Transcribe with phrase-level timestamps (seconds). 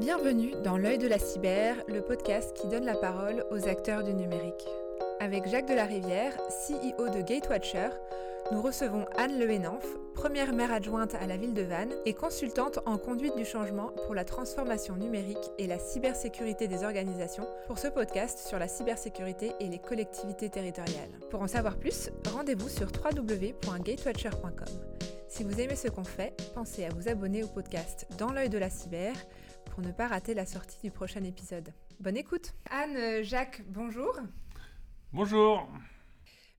[0.00, 4.14] Bienvenue dans L'œil de la cyber, le podcast qui donne la parole aux acteurs du
[4.14, 4.66] numérique.
[5.20, 6.34] Avec Jacques Delarivière,
[6.66, 7.90] CEO de Gatewatcher,
[8.50, 9.84] nous recevons Anne Lehenanf,
[10.14, 14.14] première maire adjointe à la ville de Vannes et consultante en conduite du changement pour
[14.14, 19.68] la transformation numérique et la cybersécurité des organisations pour ce podcast sur la cybersécurité et
[19.68, 21.10] les collectivités territoriales.
[21.28, 25.00] Pour en savoir plus, rendez-vous sur www.gatewatcher.com.
[25.28, 28.58] Si vous aimez ce qu'on fait, pensez à vous abonner au podcast Dans l'œil de
[28.58, 29.14] la cyber
[29.70, 31.72] pour ne pas rater la sortie du prochain épisode.
[32.00, 34.14] Bonne écoute Anne, euh, Jacques, bonjour
[35.12, 35.68] Bonjour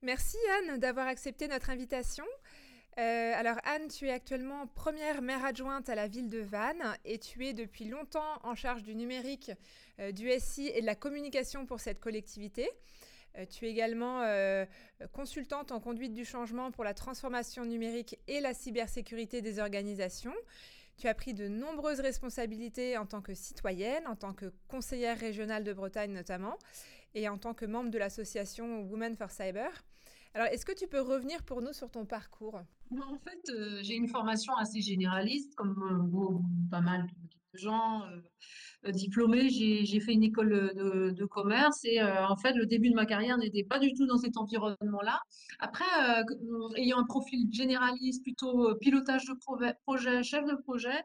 [0.02, 2.26] Merci Anne d'avoir accepté notre invitation.
[2.98, 7.20] Euh, alors Anne, tu es actuellement première maire adjointe à la ville de Vannes et
[7.20, 9.52] tu es depuis longtemps en charge du numérique,
[10.00, 12.70] euh, du SI et de la communication pour cette collectivité.
[13.38, 14.66] Euh, tu es également euh,
[15.14, 20.34] consultante en conduite du changement pour la transformation numérique et la cybersécurité des organisations.
[20.98, 25.64] Tu as pris de nombreuses responsabilités en tant que citoyenne, en tant que conseillère régionale
[25.64, 26.58] de Bretagne notamment,
[27.16, 29.72] et en tant que membre de l'association Women for Cyber.
[30.34, 32.62] Alors, est-ce que tu peux revenir pour nous sur ton parcours?
[32.92, 35.75] En fait, euh, j'ai une formation assez généraliste, comme
[36.69, 38.03] pas mal de gens
[38.85, 39.49] euh, diplômés.
[39.49, 43.38] J'ai fait une école de, commerce et euh, en fait, le début de ma carrière
[43.38, 45.19] n'était pas du tout dans cet environnement-là.
[45.59, 45.85] Après,
[46.75, 49.33] ayant un profil généraliste, plutôt pilotage de
[49.85, 51.03] projet, chef de projet,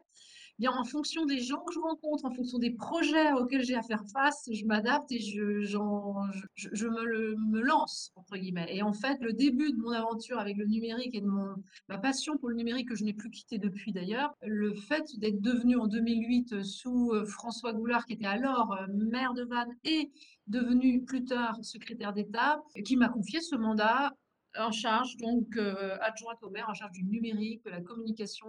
[0.59, 3.83] bien, en fonction des gens que je rencontre, en fonction des projets auxquels j'ai à
[3.83, 8.67] faire face, je m'adapte et je, je, me, me, lance, entre guillemets.
[8.69, 11.55] Et en fait, le début de mon aventure avec le numérique et de mon,
[11.89, 15.41] ma passion pour le numérique que je n'ai plus quitté depuis d'ailleurs, le fait d'être
[15.41, 20.11] devenu en 2008 sous euh, François Goulard, qui était alors euh, maire de Vannes et
[20.47, 24.11] devenu plus tard secrétaire d'État, qui m'a confié ce mandat
[24.57, 28.47] en charge, donc euh, adjointe au maire, en charge du numérique, de la communication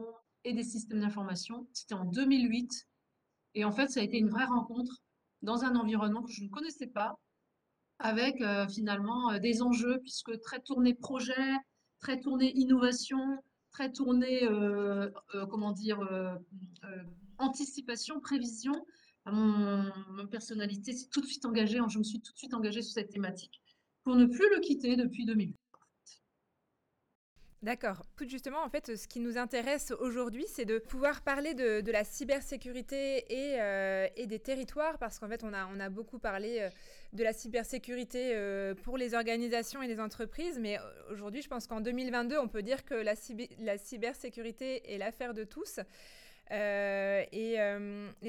[0.53, 1.67] des systèmes d'information.
[1.73, 2.87] C'était en 2008.
[3.55, 5.03] Et en fait, ça a été une vraie rencontre
[5.43, 7.19] dans un environnement que je ne connaissais pas,
[7.99, 11.57] avec euh, finalement euh, des enjeux, puisque très tourné projet,
[12.01, 15.11] très tourné innovation, très tourné, euh,
[15.51, 16.01] comment dire,
[17.39, 18.75] anticipation, prévision.
[19.27, 22.95] Mon personnalité s'est tout de suite engagée, je me suis tout de suite engagée sur
[22.95, 23.61] cette thématique
[24.05, 25.55] pour ne plus le quitter depuis 2008.
[27.63, 28.05] D'accord.
[28.21, 33.25] Justement, en fait, ce qui nous intéresse aujourd'hui, c'est de pouvoir parler de, la cybersécurité
[33.33, 36.71] euh, et, des territoires, parce qu'en fait, on a, beaucoup parlé euh,
[37.15, 40.79] de la cybersécurité euh, pour les organisations et les entreprises, mais
[41.11, 43.17] aujourd'hui, je pense qu'en 2022, on peut dire que la,
[43.77, 45.81] cybersécurité est l'affaire de tous.
[46.53, 47.59] Et,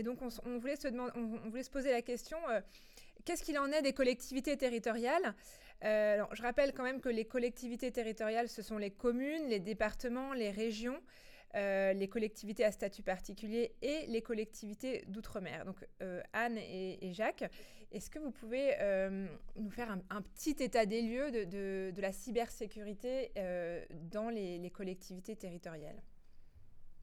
[0.03, 2.37] donc, on, voulait se poser la question
[3.25, 5.35] qu'est-ce qu'il en est des collectivités territoriales?
[5.83, 10.33] Euh, Je rappelle quand même que les collectivités territoriales, ce sont les communes, les départements,
[10.33, 10.99] les régions,
[11.55, 15.65] euh, les collectivités à statut particulier et les collectivités d'outre-mer.
[15.65, 17.45] Donc euh, Anne et, Jacques,
[17.91, 18.75] est-ce que vous pouvez
[19.55, 23.31] nous faire un, petit état des lieux de, la cybersécurité
[24.11, 25.99] dans les collectivités territoriales?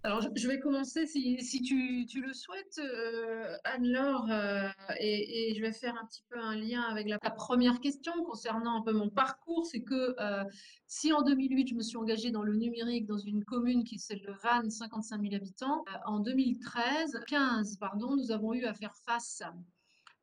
[0.07, 4.69] Alors, je vais commencer, si, tu, le souhaites, euh, Anne-Laure, euh,
[5.01, 8.83] et, je vais faire un petit peu un lien avec la, première question concernant un
[8.83, 9.67] peu mon parcours.
[9.67, 10.45] C'est que euh,
[10.87, 13.99] si en 2008, je me suis engagée dans le numérique dans une commune qui est
[13.99, 18.95] celle de Vannes, 55 000 habitants, en 2013, 15, pardon, nous avons eu à faire
[18.95, 19.43] face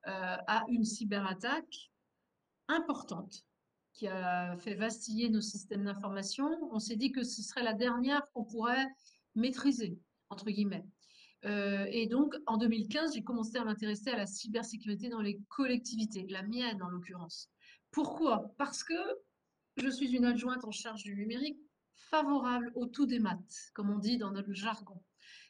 [0.05, 1.91] à une cyberattaque
[2.69, 3.43] importante
[3.91, 6.47] qui a fait vaciller nos systèmes d'information.
[6.71, 8.87] On s'est dit que ce serait la dernière qu'on pourrait
[9.35, 9.97] maîtrisée,
[10.29, 10.85] entre guillemets.
[11.45, 16.25] Euh, et donc, en 2015, j'ai commencé à m'intéresser à la cybersécurité dans les collectivités,
[16.29, 17.49] la mienne en l'occurrence.
[17.91, 18.53] Pourquoi?
[18.57, 18.93] Parce que
[19.77, 21.57] je suis une adjointe en charge du numérique
[21.95, 25.01] favorable au tout des maths, comme on dit dans notre jargon.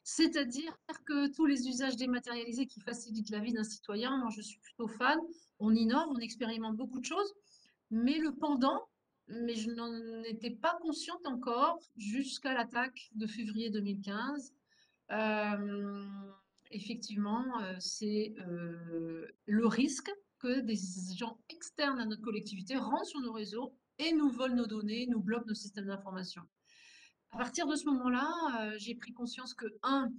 [0.04, 4.60] C'est-à-dire que tous les usages dématérialisés qui facilitent la vie d'un citoyen, moi je suis
[4.60, 5.18] plutôt fan,
[5.60, 7.34] on innove, on expérimente beaucoup de choses,
[7.90, 8.82] mais le pendant,
[9.28, 14.54] mais je n'en étais pas consciente encore jusqu'à l'attaque de février 2015.
[15.12, 16.06] Euh,
[16.72, 20.78] effectivement, euh, c'est euh, le risque que des
[21.16, 25.22] gens externes à notre collectivité rentrent sur nos réseaux et nous volent nos données, nous
[25.22, 26.42] bloquent nos systèmes d'information.
[27.32, 30.12] À partir de ce moment-là, j'ai pris conscience que, un,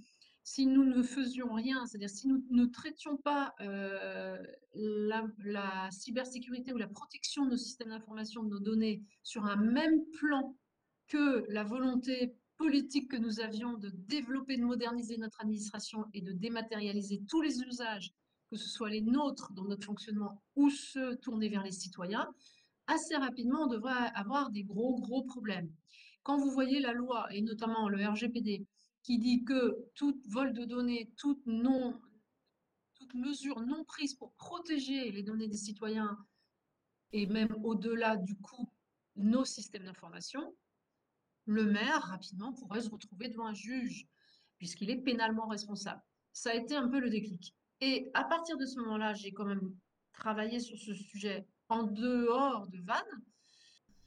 [0.45, 4.37] si nous ne faisions rien, c'est-à-dire si nous ne traitions pas euh,
[4.75, 10.05] la, cybersécurité ou la protection de nos systèmes d'information, de nos données, sur un même
[10.19, 10.55] plan
[11.09, 16.33] que la volonté politique que nous avions de développer, de moderniser notre administration et de
[16.33, 18.13] dématérialiser tous les usages,
[18.51, 22.29] que ce soit les nôtres dans notre fonctionnement ou ceux tournés vers les citoyens,
[22.87, 25.73] assez rapidement, on devrait avoir des gros, gros problèmes.
[26.23, 28.67] Quand vous voyez la loi, et notamment le RGPD,
[29.05, 32.01] qui dit que tout vol de données, tout non,
[33.15, 36.19] mesures non prises pour protéger les données des citoyens
[37.13, 38.69] et même au-delà du coup
[39.17, 40.57] nos systèmes d'information,
[41.45, 44.09] le maire rapidement pourrait se retrouver devant un juge
[44.57, 46.03] puisqu'il est pénalement responsable.
[46.33, 47.55] Ça a été un peu le déclic.
[47.81, 49.77] Et à partir de ce moment-là, j'ai quand même
[50.13, 53.23] travaillé sur ce sujet en dehors de Vannes.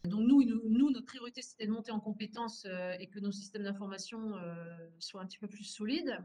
[0.07, 3.63] Donc nous, nous notre priorité, c'était de monter en compétences euh, et que nos systèmes
[3.63, 6.17] d'information euh, soient un petit peu plus solides.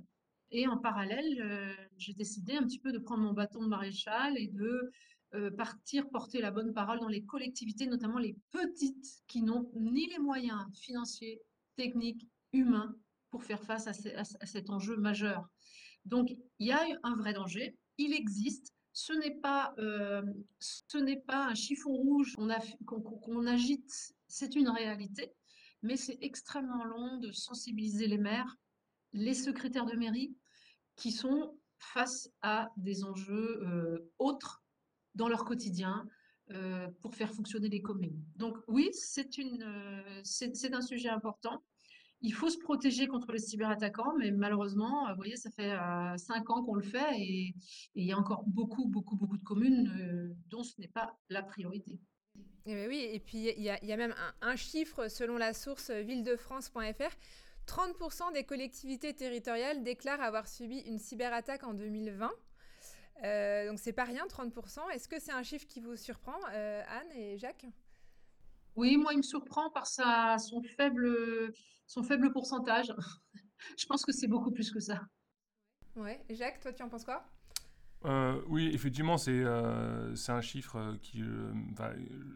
[0.51, 4.37] Et en parallèle, euh, j'ai décidé un petit peu de prendre mon bâton de maréchal
[4.39, 4.91] et de
[5.57, 10.19] partir porter la bonne parole dans les collectivités, notamment les petites qui n'ont ni les
[10.19, 11.41] moyens financiers,
[11.75, 12.95] techniques, humains
[13.31, 15.49] pour faire face à, à cet enjeu majeur.
[16.05, 20.23] Donc il y a un vrai danger, il existe, ce n'est pas, euh,
[20.59, 22.37] ce n'est pas un chiffon rouge
[22.87, 25.33] qu'on agite, c'est une réalité,
[25.83, 28.57] mais c'est extrêmement long de sensibiliser les maires,
[29.13, 30.37] les secrétaires de mairie,
[30.97, 34.63] qui sont face à des enjeux euh, autres
[35.15, 36.07] dans leur quotidien
[36.51, 38.23] euh, pour faire fonctionner les communes.
[38.37, 39.27] Donc oui, c'est
[40.75, 41.63] un sujet important.
[42.25, 46.51] Il faut se protéger contre les cyberattaquants, mais malheureusement, vous voyez, ça fait euh, cinq
[46.51, 47.55] ans qu'on le fait et,
[47.95, 51.43] il y a encore beaucoup, beaucoup, beaucoup de communes euh, dont ce n'est pas la
[51.43, 51.99] priorité.
[52.67, 57.17] Eh oui, et puis il y, a même un, chiffre selon la source villedefrance.fr.
[57.67, 62.31] 30% des collectivités territoriales déclarent avoir subi une cyberattaque en 2020.
[63.25, 64.79] Euh, donc c'est pas rien, 30%.
[64.95, 67.67] Est-ce que c'est un chiffre qui vous surprend, Anne et Jacques?
[68.77, 71.53] Oui, moi il me surprend par sa, son faible
[71.87, 72.93] son faible pourcentage.
[73.79, 75.01] je pense que c'est beaucoup plus que ça.
[75.97, 76.25] Ouais.
[76.31, 77.25] Jacques, toi, tu en penses quoi?
[78.05, 81.23] Euh, oui, effectivement, c'est euh, un chiffre euh, qui.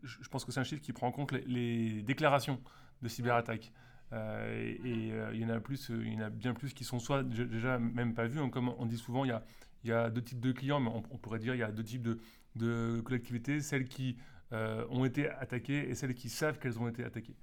[0.03, 2.61] je pense que c'est un chiffre qui prend en compte les, déclarations
[3.03, 3.73] de cyberattaques.
[4.13, 7.23] et il y en a plus, il y en a bien plus qui sont soit
[7.23, 8.39] déjà même pas vus.
[8.39, 9.43] Hein, comme on dit souvent, il y a,
[9.83, 11.73] il y a deux types de clients, mais on, on, pourrait dire il y a
[11.73, 12.19] deux types de,
[12.55, 14.17] de collectivités celles qui
[14.53, 17.37] ont été attaquées et celles qui savent qu'elles ont été attaquées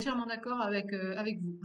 [0.00, 1.60] entièrement d'accord avec, euh, avec vous.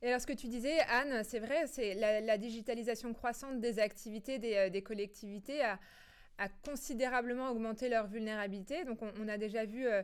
[0.00, 4.38] Et alors, ce que tu disais, Anne, c'est vrai, c'est la, digitalisation croissante des activités
[4.38, 5.78] des, euh, des collectivités a,
[6.38, 8.84] a, considérablement augmenté leur vulnérabilité.
[8.84, 10.02] Donc, on, a déjà vu euh, euh,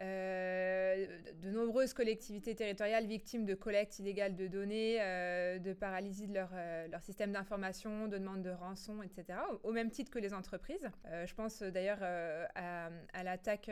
[0.00, 6.50] de nombreuses collectivités territoriales victimes de collecte illégale de données, euh, de paralysie de leur,
[6.54, 10.88] euh, leur système d'information, de demande de rançon, etc., au, même titre que les entreprises.
[11.26, 13.70] je pense d'ailleurs à, à l'attaque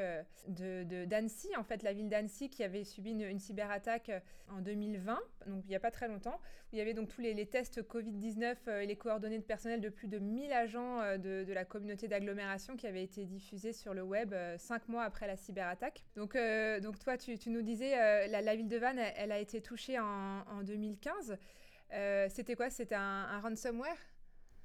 [0.48, 4.10] de, d'Annecy, en fait, la ville d'Annecy qui avait subi une, une cyberattaque
[4.50, 6.40] en 2020, donc il n'y a pas très longtemps,
[6.72, 10.08] il y avait donc tous les, tests Covid-19 et les coordonnées de personnel de plus
[10.08, 14.34] de 1000 agents de, de la communauté d'agglomération qui avaient été diffusés sur le web
[14.58, 16.04] cinq mois après la cyberattaque.
[16.16, 19.60] Donc, euh, donc toi, tu, nous disais, euh, la, ville de Vannes, elle, a été
[19.60, 21.36] touchée en, 2015.
[21.92, 22.70] Euh, c'était quoi?
[22.70, 23.96] C'était un, ransomware?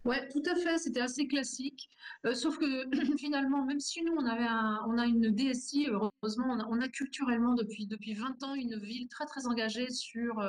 [0.05, 0.77] Ouais, tout à fait.
[0.77, 1.89] C'était assez classique.
[2.33, 2.65] sauf que
[3.17, 4.47] finalement, même si nous, on, avait
[4.87, 9.25] on a une DSI, heureusement, on a, culturellement depuis, depuis 20 ans une ville très,
[9.25, 10.41] très engagée sur,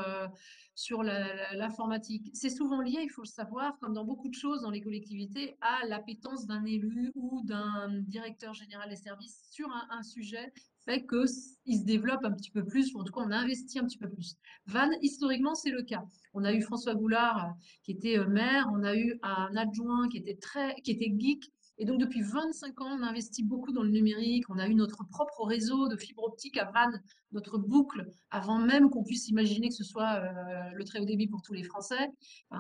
[0.75, 2.31] sur l'informatique.
[2.35, 5.57] C'est souvent lié, il faut le savoir, comme dans beaucoup de choses dans les collectivités,
[5.61, 10.53] à l'appétence d'un élu ou d'un directeur général des services sur un sujet
[10.89, 13.85] fait qu'ils se développent un petit peu plus, ou en tout cas on investit un
[13.85, 14.37] petit peu plus.
[14.67, 16.03] Vannes, historiquement, c'est le cas.
[16.33, 17.51] On a eu François Goulard euh,
[17.85, 21.45] qui était euh, maire, on a eu un adjoint qui était très, qui était geek,
[21.79, 24.51] et donc, depuis 25 ans, on investit beaucoup dans le numérique.
[24.51, 28.91] On a eu notre propre réseau de fibre optique à Vannes, notre boucle, avant même
[28.91, 32.11] qu'on puisse imaginer que ce soit euh, le très haut débit pour tous les Français.
[32.53, 32.57] Euh,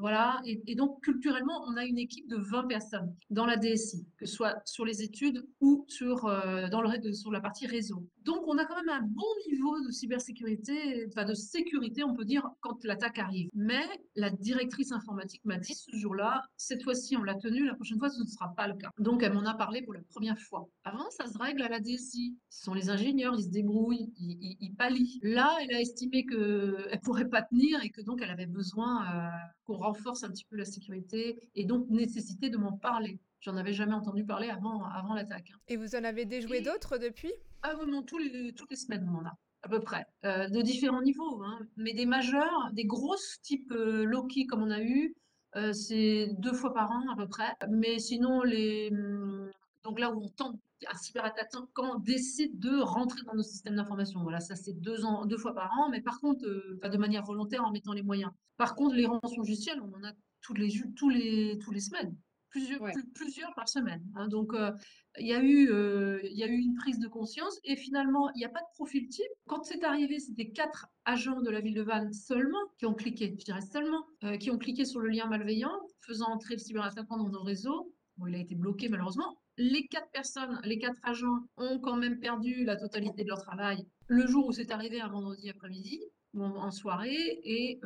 [0.00, 0.40] voilà.
[0.44, 4.34] Et, donc, culturellement, on a une équipe de 20 personnes dans la DSI, que ce
[4.34, 6.82] soit sur les études ou sur, euh, dans
[7.14, 8.06] sur la partie réseau.
[8.28, 12.26] Donc, on a quand même un bon niveau de cybersécurité, enfin de sécurité, on peut
[12.26, 13.48] dire, quand l'attaque arrive.
[13.54, 17.98] Mais la directrice informatique m'a dit ce jour-là, cette fois-ci, on l'a tenue, la prochaine
[17.98, 18.90] fois, ce ne sera pas le cas.
[18.98, 20.68] Donc, elle m'en a parlé pour la première fois.
[20.84, 22.36] Avant, ça se règle à la DSI.
[22.50, 25.20] Ce sont les ingénieurs, ils se débrouillent, ils, ils, pallient.
[25.22, 26.38] Là, elle a estimé qu'elle
[26.92, 29.30] ne pourrait pas tenir et que donc elle avait besoin euh,
[29.64, 33.20] qu'on renforce un petit peu la sécurité et donc nécessité de m'en parler.
[33.40, 35.50] J'en avais jamais entendu parler avant, avant l'attaque.
[35.54, 35.58] Hein.
[35.68, 37.32] Et vous en avez déjoué d'autres depuis?
[37.62, 40.62] Ah non, tous les, toutes les semaines, on en a à peu près, euh, de
[40.62, 41.58] différents niveaux, hein.
[41.76, 45.14] mais des majeurs, des grosses type euh, Loki comme on a eu,
[45.56, 47.54] euh, c'est deux fois par an à peu près.
[47.68, 49.50] Mais sinon, les, hum,
[49.84, 54.22] donc là où on tente un cyberattaquant décide de rentrer dans nos systèmes d'information.
[54.22, 56.46] Voilà, ça c'est deux, ans, deux fois par an, mais par contre,
[56.80, 58.30] pas de manière volontaire en mettant les moyens.
[58.56, 62.14] Par contre, les rançons logicielles, on en a tous les, tous les, tous les semaines.
[62.50, 62.80] Plusieurs,
[63.14, 64.02] plusieurs par semaine.
[64.14, 64.28] Hein.
[64.28, 64.72] Donc, euh,
[65.18, 68.38] il y, a eu, euh, y a eu une prise de conscience et finalement, il
[68.38, 69.26] n'y a pas de profil type.
[69.46, 73.34] Quand c'est arrivé, c'était quatre agents de la ville de Vannes seulement qui ont cliqué,
[73.38, 77.16] je dirais seulement, euh, qui ont cliqué sur le lien malveillant, faisant entrer le cyberattaquant
[77.16, 77.92] dans nos réseaux.
[78.16, 79.38] Bon, il a été bloqué malheureusement.
[79.56, 83.84] Les quatre personnes, les quatre agents ont quand même perdu la totalité de leur travail
[84.06, 86.00] le jour où c'est arrivé, un vendredi après-midi,
[86.34, 87.78] en soirée, et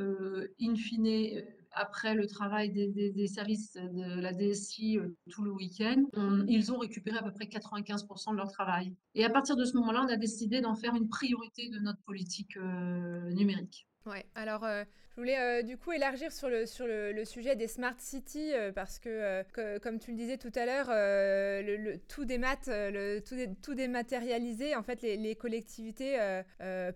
[0.60, 1.42] in fine,
[1.74, 6.04] après le travail des, services de la DSI euh, tout le week-end,
[6.48, 8.94] ils ont récupéré à peu près 95% de leur travail.
[9.14, 12.02] Et à partir de ce moment-là, on a décidé d'en faire une priorité de notre
[12.02, 13.86] politique euh, numérique.
[14.06, 17.68] Ouais, alors euh, je voulais euh, du coup élargir sur le, sur le, sujet des
[17.68, 19.44] smart cities euh, parce que,
[19.78, 24.82] comme tu le disais tout à l'heure, le, tout, démat, le, tout, tout dématérialisé, en
[24.82, 26.18] fait, les, collectivités,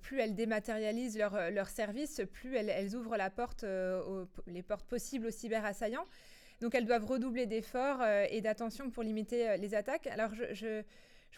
[0.00, 3.66] plus elles dématérialisent leurs leur services, plus elles, elles, ouvrent la porte,
[4.46, 6.06] les portes possibles aux cyberassaillants.
[6.62, 10.06] Donc elles doivent redoubler d'efforts et d'attention pour limiter les attaques.
[10.06, 10.82] Alors je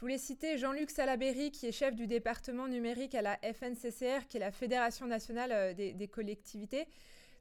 [0.01, 4.41] voulais citer Jean-Luc Salaberry, qui est chef du département numérique à la FNCCR, qui est
[4.41, 6.87] la Fédération nationale euh, des, collectivités.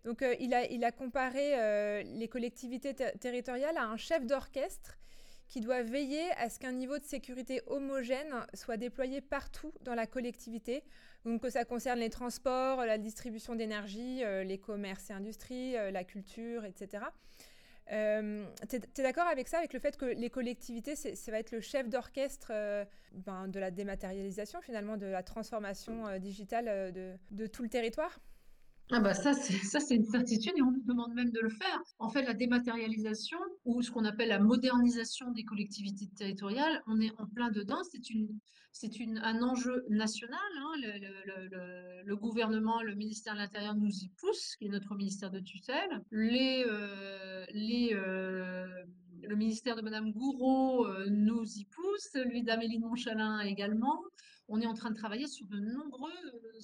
[0.06, 4.98] Donc, euh, il, a, il, a, comparé euh, les collectivités territoriales à un chef d'orchestre
[5.48, 10.08] qui doit veiller à ce qu'un niveau de sécurité homogène soit déployé partout dans la
[10.08, 10.84] collectivité.
[11.26, 16.66] Donc, que ça concerne les transports, la distribution d'énergie, les commerces et industries, la culture,
[16.66, 17.04] etc.
[17.92, 21.52] Euh, tu es, d'accord avec ça, avec le fait que les collectivités, ça va être
[21.52, 27.14] le chef d'orchestre euh, ben, de la dématérialisation, finalement, de la transformation euh, digitale de,
[27.32, 28.20] de, tout le territoire?
[28.90, 31.82] Ah bah ça, c'est une certitude et on nous demande même de le faire.
[32.00, 37.12] En fait, la dématérialisation ou ce qu'on appelle la modernisation des collectivités territoriales, on est
[37.18, 37.82] en plein dedans.
[37.92, 38.30] C'est une,
[38.72, 40.40] c'est une, un enjeu national.
[40.58, 40.72] Hein.
[42.06, 46.02] Le, gouvernement, le ministère de l'Intérieur nous y pousse, qui est notre ministère de tutelle.
[46.12, 48.68] Les, euh, les, euh,
[49.22, 54.02] le ministère de Madame Gouraud euh, nous y pousse, celui d'Amélie Montchalin également.
[54.48, 56.14] On est en train de travailler sur de nombreux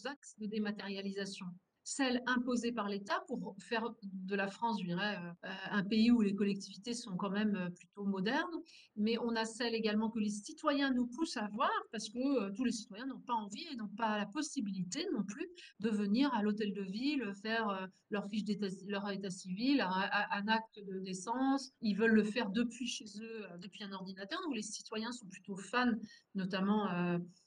[0.05, 1.47] axes de dématérialisation
[1.83, 6.21] celle imposée par l'État pour faire de la France, je dirais, euh, un pays où
[6.21, 8.61] les collectivités sont quand même euh, plutôt modernes.
[8.95, 12.51] Mais on a celle également que les citoyens nous poussent à voir parce que euh,
[12.55, 15.47] tous les citoyens n'ont pas envie et n'ont pas la possibilité non plus
[15.81, 20.79] de venir à l'hôtel de ville faire leur fiche d'état, leur état civil, un, acte
[20.87, 21.71] de naissance.
[21.81, 24.39] Ils veulent le faire depuis chez eux, depuis un ordinateur.
[24.45, 25.91] Donc les citoyens sont plutôt fans,
[26.35, 26.87] notamment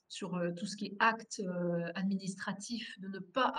[0.08, 3.52] sur euh, tout ce qui est acte euh, administratif, de ne pas,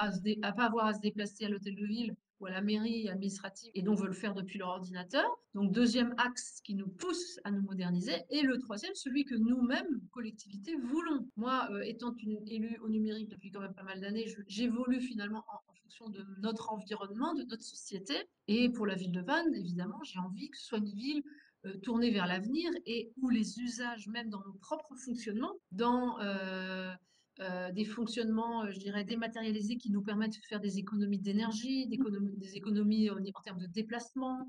[0.55, 3.81] pas avoir à se déplacer à l'hôtel de ville ou à la mairie administrative et
[3.81, 5.25] donc veulent le faire depuis leur ordinateur.
[5.55, 10.01] Donc deuxième axe qui nous pousse à nous moderniser et le troisième celui que nous-mêmes
[10.11, 11.27] collectivités voulons.
[11.35, 15.43] Moi euh, étant une élue au numérique depuis quand même pas mal d'années, j'évolue finalement
[15.47, 18.13] en, fonction de notre environnement, de notre société
[18.47, 21.23] et pour la ville de Vannes évidemment j'ai envie que ce soit une ville
[21.65, 26.93] euh, tourner vers l'avenir et où les usages, même dans nos propres fonctionnements, dans euh,
[27.39, 32.55] euh, des fonctionnements, je dirais, dématérialisés qui nous permettent de faire des économies d'énergie, des
[32.55, 34.47] économies en, termes de déplacement,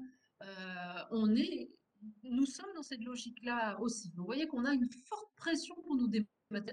[1.10, 1.70] on est,
[2.22, 4.12] nous sommes dans cette logique-là aussi.
[4.14, 6.10] Vous voyez qu'on a une forte pression pour nous,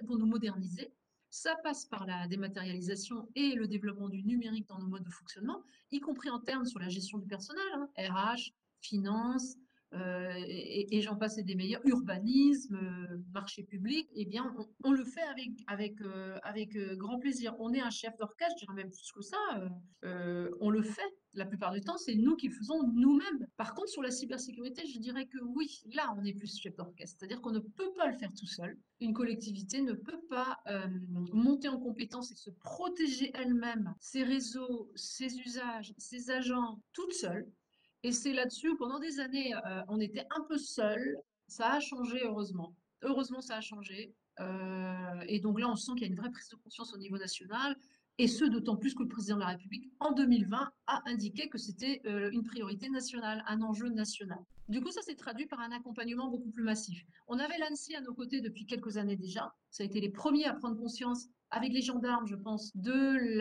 [0.06, 0.92] pour nous moderniser.
[1.30, 5.64] Ça passe par la dématérialisation et le développement du numérique dans nos modes de fonctionnement,
[5.92, 7.64] y compris en termes sur la gestion du personnel,
[7.98, 8.36] RH, hein,
[8.82, 9.58] finance,
[9.94, 15.22] euh, et, j'en passe des meilleurs, urbanisme, euh, marché public, eh bien, on, le fait
[15.22, 17.56] avec, avec, euh, avec grand plaisir.
[17.60, 19.38] On est un chef d'orchestre, je dirais même plus que ça,
[20.60, 21.02] on le fait.
[21.34, 23.46] La plupart du temps, c'est nous qui le faisons nous-mêmes.
[23.58, 27.18] Par contre, sur la cybersécurité, je dirais que oui, là, on est plus chef d'orchestre.
[27.20, 28.78] C'est-à-dire qu'on ne peut pas le faire tout seul.
[29.02, 30.58] Une collectivité ne peut pas
[31.34, 37.52] monter en compétence et se protéger elle-même, ses réseaux, ses usages, ses agents, toute seule.
[38.06, 41.18] Et c'est là-dessus pendant des années, euh, on était un peu seul.
[41.48, 42.76] Ça a changé, heureusement.
[43.02, 44.14] Heureusement, ça a changé.
[44.40, 47.00] Euh, et donc là, on sent qu'il y a une vraie prise de conscience au
[47.00, 47.76] niveau national.
[48.20, 51.58] Et ce, d'autant plus que le président de la République, en 2020, a indiqué que
[51.58, 54.38] c'était euh, une priorité nationale, un enjeu national.
[54.70, 57.04] Du coup, ça s'est traduit par un accompagnement beaucoup plus massif.
[57.28, 59.52] On avait l'ANSI à nos côtés depuis quelques années déjà.
[59.72, 63.40] Ça a été les premiers à prendre conscience, avec les gendarmes, je pense, de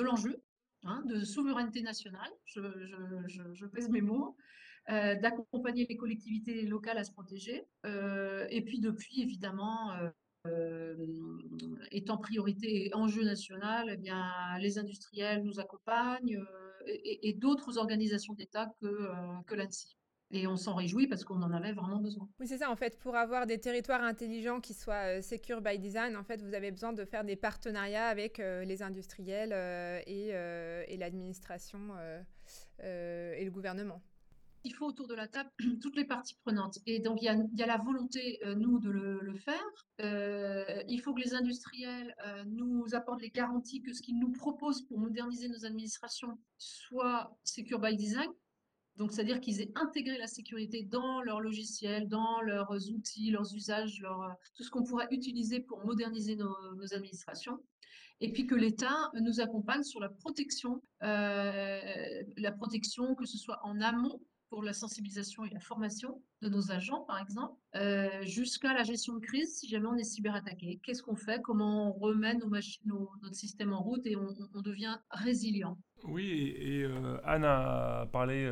[0.00, 0.40] l'enjeu.
[0.88, 4.36] Hein, de souveraineté nationale, je, pèse mes mots,
[4.88, 7.66] euh, d'accompagner les collectivités locales à se protéger.
[7.84, 9.92] Euh, et puis depuis, évidemment,
[10.46, 10.86] euh,
[11.90, 16.40] étant priorité et enjeu national, eh bien, les industriels nous accompagnent
[16.86, 19.08] et, d'autres organisations d'État que,
[19.46, 19.96] que l'ANSI.
[20.32, 22.28] Et on s'en réjouit parce qu'on en avait vraiment besoin.
[22.40, 22.70] Oui, c'est ça.
[22.70, 26.42] En fait, pour avoir des territoires intelligents qui soient euh, secure by design, en fait,
[26.42, 30.30] vous avez besoin de faire des partenariats avec euh, les industriels euh, et,
[30.92, 31.78] et l'administration
[32.80, 34.02] et le gouvernement.
[34.66, 36.78] il faut autour de la table toutes les parties prenantes.
[36.86, 39.64] Et donc, il y a, la volonté, euh, nous, de le, faire.
[40.00, 44.32] Euh, il faut que les industriels euh, nous apportent les garanties que ce qu'ils nous
[44.32, 48.28] proposent pour moderniser nos administrations soit secure by design.
[48.96, 54.02] Donc, c'est-à-dire qu'ils aient intégré la sécurité dans leurs logiciels, dans leurs outils, leurs usages,
[54.54, 57.58] tout ce qu'on pourrait utiliser pour moderniser nos administrations.
[58.20, 63.60] Et puis que l'État nous accompagne sur la protection, euh, la protection que ce soit
[63.62, 68.72] en amont pour la sensibilisation et la formation de nos agents, par exemple, euh, jusqu'à
[68.72, 70.80] la gestion de crise si jamais on est cyberattaqué.
[70.82, 71.40] Qu'est-ce qu'on fait?
[71.42, 75.78] Comment on remet notre système en route et on, devient résilient?
[76.04, 78.50] Oui, et, euh, Anne a parlé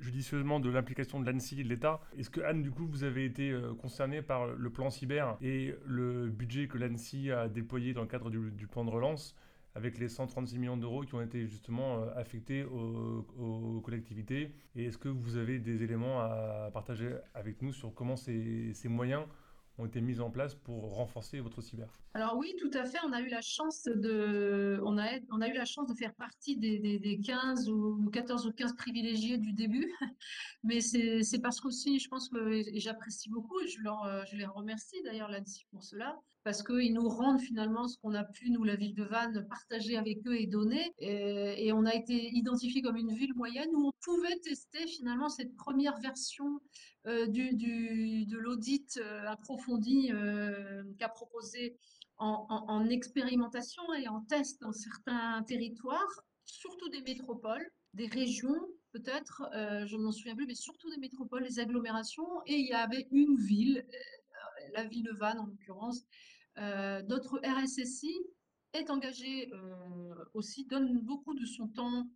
[0.00, 2.00] judicieusement de l'implication de l'ANSI et de l'État.
[2.16, 5.74] Est-ce que, Anne, du coup, vous avez été euh, concernée par le plan cyber et
[5.86, 9.34] le budget que l'ANSI a déployé dans le cadre du, plan de relance?
[9.78, 14.98] Avec les 136 millions d'euros qui ont été justement euh, affectés aux, collectivités Et est-ce
[14.98, 19.22] que vous avez des éléments à partager avec nous sur comment ces moyens
[19.78, 21.88] ont été mises en place pour renforcer votre cyber?
[22.14, 22.98] Alors oui, tout à fait.
[23.06, 26.12] On a eu la chance de, on a, on a eu la chance de faire
[26.14, 29.92] partie des, des, 15 ou 14 ou 15 privilégiés du début.
[30.64, 35.30] Mais c'est parce qu'aussi, je pense que j'apprécie beaucoup et je, je les remercie d'ailleurs
[35.30, 38.94] là-dessus pour cela parce qu'ils nous rendent finalement ce qu'on a pu, nous, la ville
[38.94, 40.94] de Vannes, partager avec eux et donner.
[40.98, 45.54] Et, on a été identifié comme une ville moyenne où on pouvait tester finalement cette
[45.56, 46.58] première version
[47.06, 51.76] euh, du, de l'audit euh, approfondi euh, qu'a proposé
[52.16, 58.56] en, en, expérimentation et en test dans certains territoires, surtout des métropoles, des régions
[58.92, 62.26] peut-être, je ne m'en souviens plus, mais surtout des métropoles, des agglomérations.
[62.46, 63.86] Et il y avait une ville,
[64.72, 66.06] la ville de Vannes en l'occurrence,
[67.08, 68.14] notre RSSI
[68.72, 72.06] est engagé euh, aussi, donne beaucoup de son temps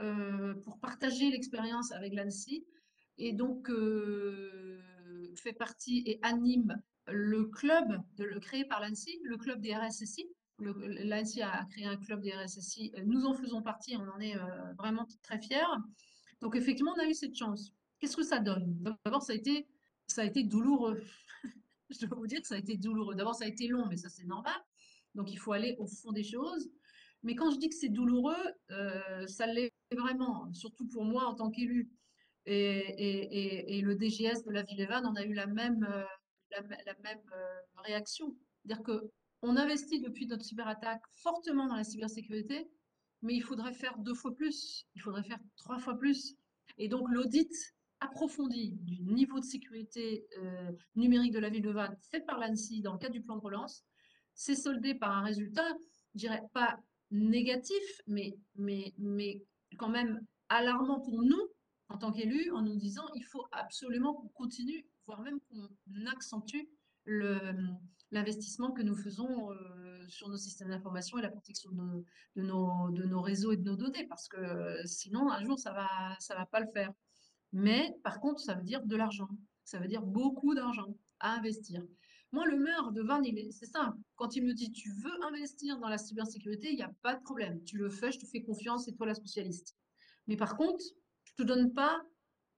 [0.00, 2.66] euh, pour partager l'expérience avec l'ANSI
[3.18, 3.70] et donc
[5.36, 10.26] fait partie et anime le club de, le, créé par l'ANSI, le club des RSSI.
[10.58, 14.36] L'ANSI a créé un club des RSSI, nous en faisons partie, on en est
[14.78, 15.60] vraiment très fiers.
[16.40, 17.72] Donc effectivement, on a eu cette chance.
[17.98, 18.76] Qu'est-ce que ça donne?
[19.04, 19.34] D'abord, ça
[20.06, 21.02] ça a été douloureux.
[21.90, 23.14] je dois vous dire que ça a été douloureux.
[23.14, 24.54] D'abord, ça a été long, mais ça, c'est normal.
[25.14, 26.70] Donc, il faut aller au fond des choses.
[27.22, 28.36] Mais quand je dis que c'est douloureux,
[28.70, 31.90] euh, ça l'est vraiment, surtout pour moi en tant qu'élu.
[32.44, 36.04] Et, le DGS de la Ville-et-Vannes, on a eu la même, euh,
[36.56, 38.36] euh, réaction.
[38.62, 42.68] C'est-à-dire qu'on investit depuis notre cyberattaque fortement dans la cybersécurité,
[43.22, 46.36] mais il faudrait faire deux fois plus, il faudrait faire trois fois plus.
[46.78, 47.50] Et donc l'audit
[48.00, 52.82] approfondie du niveau de sécurité euh, numérique de la ville de Vannes fait par l'ANSI
[52.82, 53.84] dans le cadre du plan de relance,
[54.34, 55.66] s'est soldé par un résultat,
[56.14, 56.78] je dirais pas
[57.10, 59.42] négatif, mais, mais, mais
[59.78, 61.48] quand même alarmant pour nous
[61.88, 66.68] en tant qu'élus, en nous disant il faut absolument qu'on continue, voire même qu'on accentue
[68.10, 72.04] l'investissement que nous faisons euh, sur nos systèmes d'information et la protection de nos,
[72.34, 75.58] de, nos, de nos, réseaux et de nos données, parce que euh, sinon, un jour,
[75.58, 76.92] ça ne va, ça va pas le faire.
[77.52, 79.28] Mais par contre, ça veut dire de l'argent.
[79.64, 81.82] Ça veut dire beaucoup d'argent à investir.
[82.32, 83.98] Moi, le maire de Vannes, c'est simple.
[84.16, 87.22] Quand il me dit tu veux investir dans la cybersécurité, il n'y a pas de
[87.22, 87.62] problème.
[87.64, 89.76] Tu le fais, je te fais confiance, c'est toi la spécialiste.
[90.26, 90.84] Mais par contre,
[91.24, 92.02] je ne te donne pas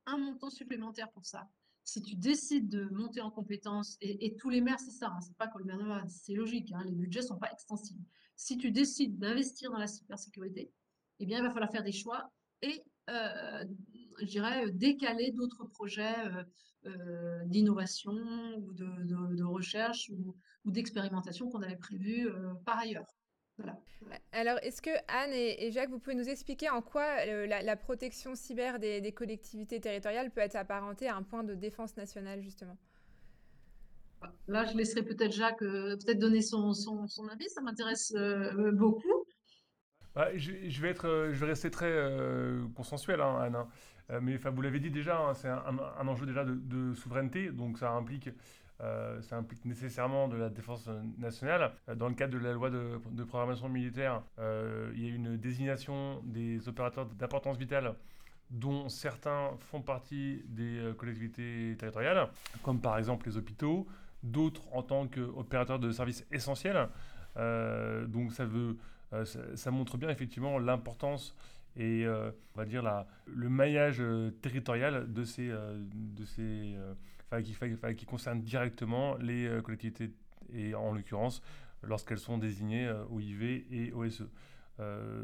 [0.06, 1.48] un montant supplémentaire pour ça.
[1.84, 5.36] Si tu décides de monter en compétences, et, tous les maires, c'est ça, hein, c'est
[5.36, 8.04] pas comme le maire de c'est logique, hein, les budgets ne sont pas extensibles.
[8.36, 10.70] Si tu décides d'investir dans la cybersécurité,
[11.18, 12.30] eh bien, il va falloir faire des choix
[12.62, 13.64] et euh,
[14.20, 16.14] je dirais, euh, décaler d'autres projets
[16.86, 18.16] euh, d'innovation
[18.58, 22.28] ou de, recherche ou, d'expérimentation qu'on avait prévus
[22.66, 23.06] par ailleurs.
[23.56, 23.78] Voilà.
[24.32, 28.78] Alors, est-ce que Anne et, Jacques, vous pouvez nous expliquer en quoi la, protection cyber
[28.78, 32.76] des, collectivités territoriales peut être apparentée à un point de défense nationale, justement?
[34.46, 38.14] Là, je laisserai peut-être Jacques peut-être donner son, son, avis, ça m'intéresse
[38.74, 39.24] beaucoup.
[40.18, 43.56] Bah, je, vais être, euh, je vais rester très euh, consensuel, hein, Anne.
[44.10, 47.92] Euh, mais vous l'avez dit déjà, hein, c'est un, enjeu déjà de, souveraineté, donc ça
[47.92, 48.30] implique,
[49.20, 51.72] ça implique nécessairement de la défense nationale.
[51.96, 54.22] Dans le cadre de la loi de, programmation militaire,
[54.94, 57.94] il y a une désignation des opérateurs d'importance vitale
[58.50, 62.28] dont certains font partie des collectivités territoriales,
[62.62, 63.86] comme par exemple les hôpitaux,
[64.22, 66.88] d'autres en tant qu'opérateurs de services essentiels.
[67.36, 68.76] donc ça veut
[69.14, 71.34] euh, ça, montre bien effectivement l'importance
[71.78, 76.76] et euh, on va dire la, le maillage euh, territorial de ces, de ces
[77.96, 80.12] qui, concerne directement les collectivités
[80.52, 81.42] et en l'occurrence
[81.82, 84.26] lorsqu'elles sont désignées OIV et OSE.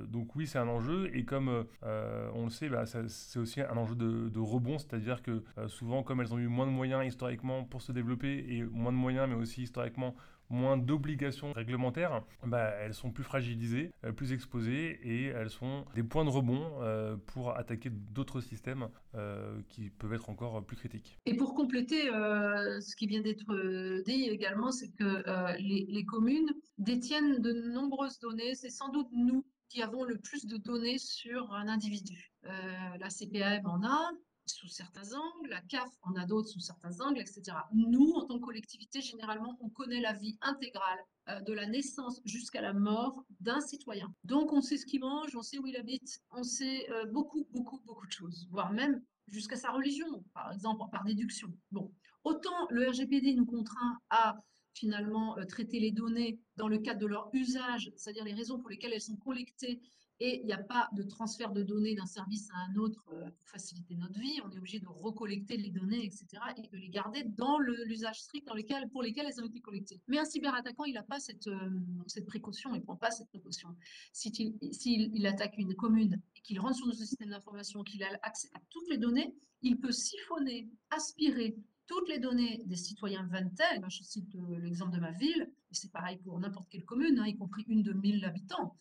[0.08, 3.94] donc oui, c'est un enjeu et comme on le sait, bah, c'est aussi un enjeu
[3.94, 7.90] de rebond, c'est-à-dire que souvent, comme elles ont eu moins de moyens historiquement pour se
[7.90, 10.14] développer et moins de moyens, mais aussi historiquement
[10.50, 16.02] moins d'obligations réglementaires, bah, elles sont plus fragilisées, euh, plus exposées et elles sont des
[16.02, 21.18] points de rebond euh, pour attaquer d'autres systèmes euh, qui peuvent être encore plus critiques.
[21.26, 27.40] Et pour compléter ce qui vient d'être dit également, c'est que les, les, communes détiennent
[27.40, 28.54] de nombreuses données.
[28.54, 32.32] C'est sans doute nous qui avons le plus de données sur un individu.
[32.42, 34.10] la CPAM en a,
[34.46, 37.56] sous certains angles, la CAF en a d'autres sous certains angles, etc.
[37.72, 42.20] Nous, en tant que collectivité, généralement, on connaît la vie intégrale euh, de la naissance
[42.24, 44.12] jusqu'à la mort d'un citoyen.
[44.24, 47.46] Donc, on sait ce qu'il mange, on sait où il habite, on sait euh, beaucoup,
[47.52, 51.48] beaucoup, beaucoup de choses, voire même jusqu'à sa religion, par exemple, par déduction.
[51.72, 51.90] Bon,
[52.24, 54.36] autant le RGPD nous contraint à
[54.74, 58.70] finalement euh, traiter les données dans le cadre de leur usage, c'est-à-dire les raisons pour
[58.70, 59.80] lesquelles elles sont collectées
[60.20, 63.30] et il n'y a pas de transfert de données d'un service à un autre euh,
[63.30, 64.40] pour faciliter notre vie.
[64.44, 68.46] On est obligé de recollecter les données, etc., et de les garder dans l'usage strict
[68.46, 70.00] dans lequel, pour lesquels elles ont été collectées.
[70.08, 73.68] Mais un cyberattaquant, il n'a pas cette, euh, précaution, il ne prend pas cette précaution.
[74.12, 78.48] S'il il attaque une commune et qu'il rentre sur notre système d'information, qu'il a accès
[78.54, 84.02] à toutes les données, il peut siphonner, aspirer toutes les données des citoyens Ventel, je
[84.02, 87.36] cite euh, l'exemple de ma ville, et c'est pareil pour n'importe quelle commune, hein, y
[87.36, 88.76] compris une de 1000 habitants,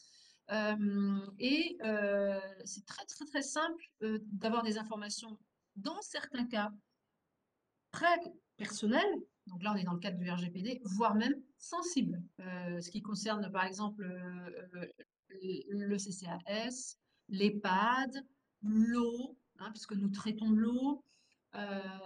[0.49, 1.77] et
[2.65, 5.37] c'est très, très, très simple d'avoir des informations,
[5.75, 6.71] dans certains cas,
[7.91, 8.19] très
[8.57, 9.15] personnelles.
[9.47, 12.21] Donc là, on est dans le cadre du RGPD, voire même sensibles.
[12.39, 14.05] ce qui concerne, par exemple,
[15.29, 16.97] le CCAS,
[17.29, 18.25] l'EHPAD,
[18.61, 21.03] l'eau, hein, puisque nous traitons l'eau,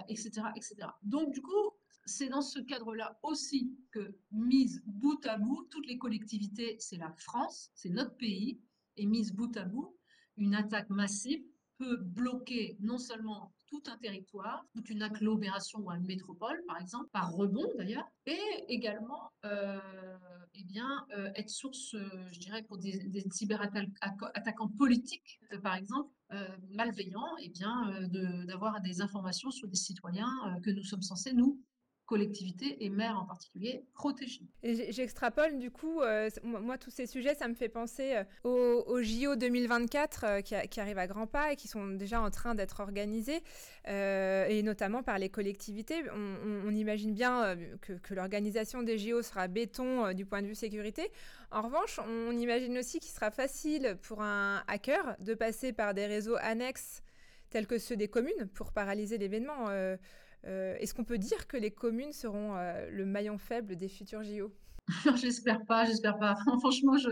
[0.07, 0.75] etc., etc.
[1.03, 1.76] Donc, du coup,
[2.07, 7.11] c'est dans ce cadre-là aussi que, mise bout à bout, toutes les collectivités, c'est la
[7.11, 8.59] France, c'est notre pays,
[8.95, 9.95] et mise bout à bout,
[10.37, 11.43] une attaque massive
[11.77, 17.09] peut bloquer non seulement tout un territoire, toute une agglomération ou une métropole, par exemple,
[17.11, 18.39] par rebond d'ailleurs, et
[18.69, 19.77] également euh,
[20.53, 26.09] eh bien, euh, être source, euh, je dirais, pour des, cyberattaquants politiques, par exemple,
[26.71, 27.51] malveillants, eh
[28.45, 30.31] d'avoir des informations sur des citoyens
[30.63, 31.61] que nous sommes censés, nous,
[32.07, 34.41] collectivités et maires en particulier protégés.
[34.63, 38.15] J'extrapole du coup, euh, moi tous ces sujets, ça me fait penser
[38.45, 42.31] euh, aux, JO 2024 euh, qui, arrivent à grands pas et qui sont déjà en
[42.31, 43.43] train d'être organisés,
[43.85, 46.03] et notamment par les collectivités.
[46.65, 51.11] On, imagine bien que, l'organisation des JO sera béton du point de vue sécurité.
[51.51, 56.05] En revanche, on imagine aussi qu'il sera facile pour un hacker de passer par des
[56.05, 57.01] réseaux annexes
[57.49, 59.67] tels que ceux des communes pour paralyser l'événement.
[60.79, 64.51] Est-ce qu'on peut dire que les communes seront euh, le maillon faible des futurs JO
[65.15, 66.35] J'espère pas, j'espère pas.
[66.61, 67.09] Franchement, je,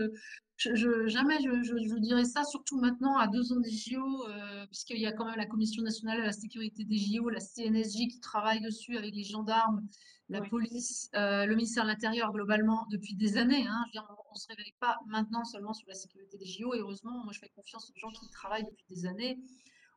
[0.56, 5.12] jamais je, dirais ça, surtout maintenant à deux ans des JO, euh, puisqu'il y a
[5.12, 8.96] quand même la Commission nationale de la sécurité des JO, la CNSJ qui travaille dessus
[8.96, 9.86] avec les gendarmes,
[10.28, 13.66] la police, le ministère de l'Intérieur globalement depuis des années.
[13.68, 13.84] Hein.
[13.94, 16.74] on ne se réveille pas maintenant seulement sur la sécurité des JO.
[16.74, 19.38] Et heureusement, moi je fais confiance aux gens qui travaillent depuis des années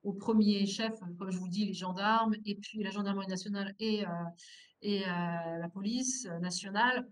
[0.04, 4.06] au premier chef, comme je vous dis, les gendarmes, et puis la gendarmerie nationale et,
[4.06, 4.10] euh,
[4.82, 7.08] et euh, la police nationale.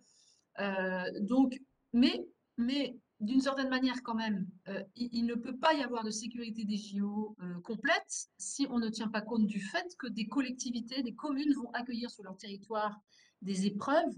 [0.60, 1.60] Euh, donc,
[1.94, 2.26] mais,
[2.58, 4.48] mais d'une certaine manière quand même,
[4.96, 9.08] il, ne peut pas y avoir de sécurité des JO complète si on ne tient
[9.08, 12.96] pas compte du fait que des collectivités, des communes vont accueillir sur leur territoire
[13.42, 14.14] des épreuves,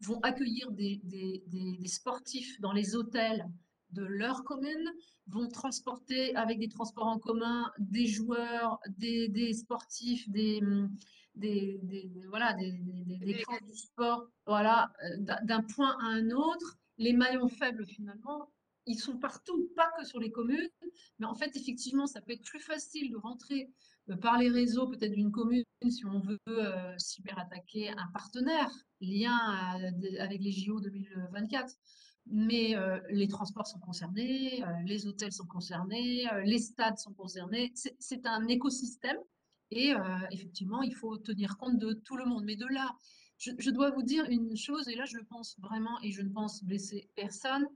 [0.00, 3.46] vont accueillir des, des, des sportifs dans les hôtels
[3.94, 4.92] de leur commune,
[5.28, 10.60] vont transporter avec des transports en commun des joueurs, des, sportifs, des,
[11.34, 11.80] des,
[12.28, 16.78] voilà, des, des, du sport, voilà, euh, d'un point à un autre.
[16.98, 18.50] Les maillons faibles, finalement,
[18.86, 20.68] ils sont partout, pas que sur les communes,
[21.18, 23.70] mais en fait, effectivement, ça peut être plus facile de rentrer
[24.10, 29.36] euh, par les réseaux peut-être d'une commune si on veut euh, cyberattaquer un partenaire lien
[30.18, 31.74] avec les JO 2024
[32.26, 37.12] mais euh, les transports sont concernés, euh, les hôtels sont concernés, euh, les stades sont
[37.12, 37.72] concernés.
[37.74, 39.18] C'est un écosystème
[39.70, 39.92] et
[40.30, 42.44] effectivement, il faut tenir compte de tout le monde.
[42.44, 42.94] Mais de là,
[43.38, 46.62] je, dois vous dire une chose, et là je pense vraiment, et je ne pense
[46.62, 47.66] blesser personne.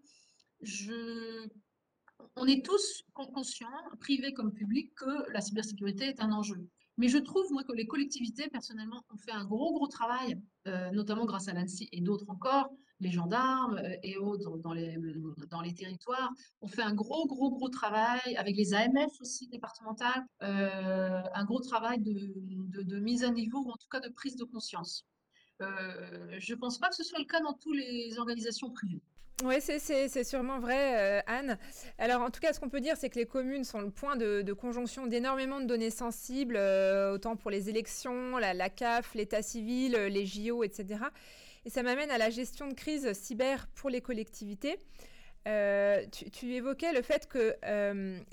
[2.36, 3.66] On est tous conscients,
[3.98, 6.68] privés comme publics, que la cybersécurité est un enjeu.
[6.98, 10.40] Mais je trouve, moi, que les collectivités, personnellement, ont fait un gros, gros travail,
[10.92, 16.32] notamment grâce à l'ANSI et d'autres encore, les gendarmes euh, et autres dans les, territoires.
[16.60, 21.60] On fait un gros, gros, gros travail avec les AMF aussi départementales, euh, un gros
[21.60, 25.06] travail de, mise à niveau ou en tout cas de prise de conscience.
[25.60, 29.02] Euh, je ne pense pas que ce soit le cas dans toutes les organisations privées.
[29.44, 31.58] Oui, c'est sûrement vrai, Anne.
[31.98, 34.16] Alors, en tout cas, ce qu'on peut dire, c'est que les communes sont le point
[34.16, 36.56] de, conjonction d'énormément de données sensibles,
[37.12, 41.04] autant pour les élections, la, CAF, l'état civil, les JO, etc.
[41.68, 44.78] Et ça m'amène à la gestion de crise cyber pour les collectivités.
[45.44, 47.54] Tu, évoquais le fait que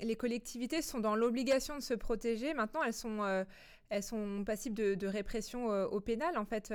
[0.00, 2.54] les collectivités sont dans l'obligation de se protéger.
[2.54, 3.44] Maintenant, elles sont,
[3.90, 6.72] elles sont passibles de, répression au pénal, en fait.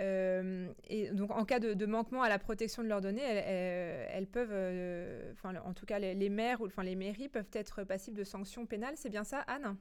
[0.00, 4.50] Euh, et donc, en cas de, manquement à la protection de leurs données, elles, peuvent,
[4.52, 8.24] euh, enfin, en tout cas, les, maires ou enfin les mairies peuvent être passibles de
[8.24, 8.94] sanctions pénales.
[8.96, 9.76] C'est bien ça, Anne?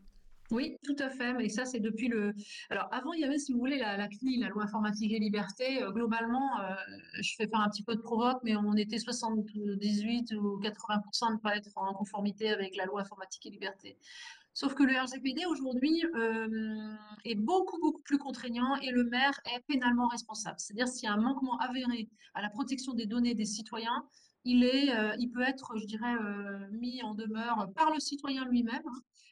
[0.51, 1.33] Oui, tout à fait.
[1.33, 2.33] Mais ça, c'est depuis le.
[2.69, 5.81] Alors, avant, il y avait, si vous voulez, la, la la loi informatique et liberté.
[5.81, 6.49] Euh, globalement,
[7.19, 11.33] je fais faire un petit peu de provoque, mais on était 78 ou 80% de
[11.33, 13.97] ne pas être en conformité avec la loi informatique et liberté.
[14.53, 19.61] Sauf que le RGPD aujourd'hui euh, est beaucoup, beaucoup plus contraignant et le maire est
[19.61, 20.57] pénalement responsable.
[20.59, 24.05] C'est-à-dire s'il y a un manquement avéré à la protection des données des citoyens,
[24.43, 28.45] il, est, euh, il peut être, je dirais, euh, mis en demeure par le citoyen
[28.45, 28.83] lui-même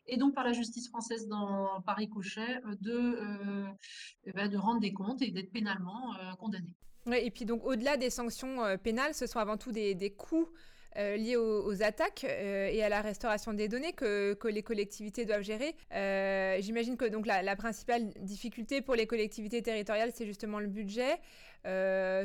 [0.07, 3.65] et donc par la justice française dans Paris-Cochet de,
[4.25, 6.75] eh ben, de rendre des comptes et d'être pénalement condamné.
[7.11, 10.49] Et puis donc au-delà des sanctions pénales, ce sont avant tout des, des coûts
[10.97, 15.43] euh, liées aux, attaques euh, et à la restauration des données que, les collectivités doivent
[15.43, 15.75] gérer.
[15.93, 21.19] Euh, j'imagine que donc la, principale difficulté pour les collectivités territoriales, c'est justement le budget,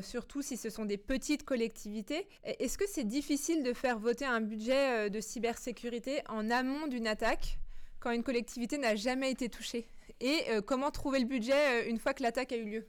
[0.02, 2.26] surtout si ce sont des petites collectivités.
[2.44, 7.58] Est-ce que c'est difficile de faire voter un budget de cybersécurité en amont d'une attaque
[8.00, 9.86] quand une collectivité n'a jamais été touchée?
[10.20, 12.86] Et comment trouver le budget une fois que l'attaque a eu lieu?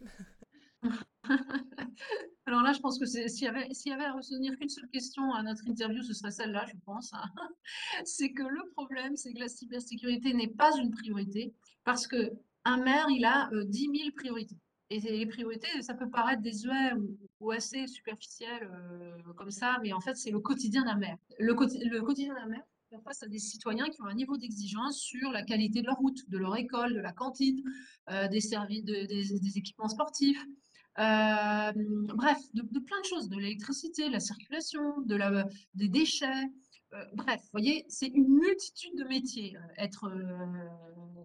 [2.46, 5.34] Alors là, je pense que s'il y, avait, y avait à retenir qu'une seule question
[5.34, 7.14] à notre interview, ce serait celle-là, je pense.
[7.14, 7.24] Hein.
[8.06, 11.54] c'est que le problème, c'est que la cybersécurité n'est pas une priorité
[11.84, 12.34] parce que
[12.66, 14.58] un maire, il a 10 euh, 000 priorités.
[14.92, 19.94] Et les priorités, ça peut paraître désuet ou, ou assez superficiel euh, comme ça, mais
[19.94, 21.18] en fait, c'est le quotidien d'un maire.
[21.40, 22.64] Le, quotidien d'un maire,
[23.04, 26.30] face à des citoyens qui ont un niveau d'exigence sur la qualité de leur route,
[26.30, 27.62] de leur école, de la cantine,
[28.10, 28.40] euh, des
[28.84, 30.44] des, équipements sportifs,
[30.98, 31.72] euh,
[32.16, 36.46] bref, de, plein de choses, de l'électricité, la circulation, de la, des déchets.
[36.94, 40.10] Euh, bref, vous voyez, c'est une multitude de métiers, euh, être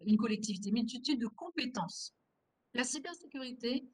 [0.07, 2.15] une collectivité, multitude de compétences.
[2.75, 3.85] La cybersécurité,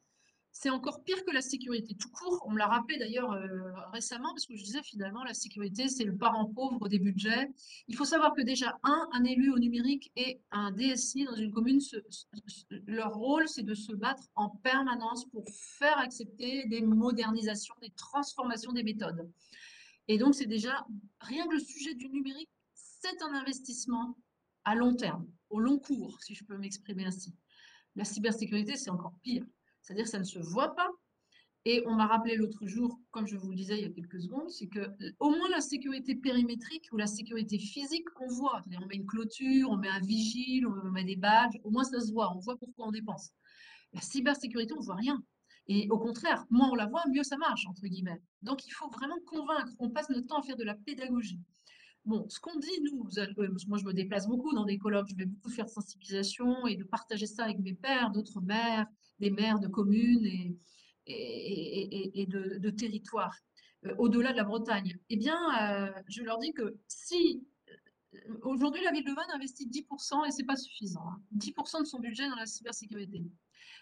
[0.58, 2.42] c'est encore pire que la sécurité tout court.
[2.46, 6.04] On me l'a rappelé d'ailleurs euh, récemment, parce que je disais finalement, la sécurité, c'est
[6.04, 7.50] le parent pauvre des budgets.
[7.88, 11.52] Il faut savoir que déjà, un, un élu au numérique et un DSI dans une
[11.52, 11.78] commune,
[12.86, 18.72] leur rôle, c'est de se battre en permanence pour faire accepter des modernisations, des transformations
[18.72, 19.30] des méthodes.
[20.08, 20.86] Et donc, c'est déjà,
[21.20, 24.16] rien que le sujet du numérique, c'est un investissement
[24.64, 27.34] à long terme, au long cours, si je peux m'exprimer ainsi.
[27.94, 29.44] La cybersécurité, c'est encore pire
[29.86, 30.90] c'est-à-dire que ça ne se voit pas.
[31.64, 34.20] Et on m'a rappelé l'autre jour, comme je vous le disais il y a quelques
[34.20, 38.62] secondes, c'est que au moins la sécurité périmétrique ou la sécurité physique, on voit.
[38.80, 42.00] On met une clôture, on met un vigile, on met des badges, au moins ça
[42.00, 43.30] se voit, on voit pourquoi on dépense.
[43.92, 45.22] La cybersécurité, on ne voit rien.
[45.68, 48.20] Et au contraire, moins on la voit, mieux ça marche, entre guillemets.
[48.42, 51.40] Donc il faut vraiment convaincre, on passe notre temps à faire de la pédagogie.
[52.04, 53.08] Bon, ce qu'on dit, nous,
[53.66, 56.76] moi je me déplace beaucoup dans des colloques, je vais beaucoup faire de sensibilisation et
[56.76, 58.86] de partager ça avec mes pères, d'autres mères,
[59.18, 60.24] des maires de communes
[61.06, 63.36] et, de, territoires,
[63.84, 64.98] euh, au-delà de la Bretagne.
[65.08, 69.68] Eh bien, euh, je leur dis que si euh, aujourd'hui la ville de Vannes investit
[69.68, 71.04] 10% et c'est pas suffisant,
[71.36, 73.22] 10% hein, de son budget dans la cybersécurité,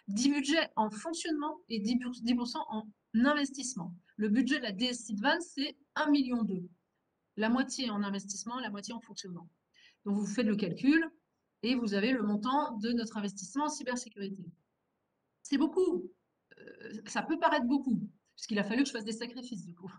[0.09, 2.35] 10 budgets en fonctionnement et 10%, 10
[2.68, 3.94] en investissement.
[4.16, 6.47] Le budget de la DSI de Vannes, c'est 1,2 million
[7.37, 9.49] la moitié en investissement, la moitié en fonctionnement.
[10.05, 11.11] Donc vous faites le calcul
[11.62, 14.44] et vous avez le montant de notre investissement en cybersécurité.
[15.44, 16.11] C'est beaucoup.
[16.59, 18.00] Euh, ça peut paraître beaucoup,
[18.35, 19.92] puisqu'il a fallu que je fasse des sacrifices du coup,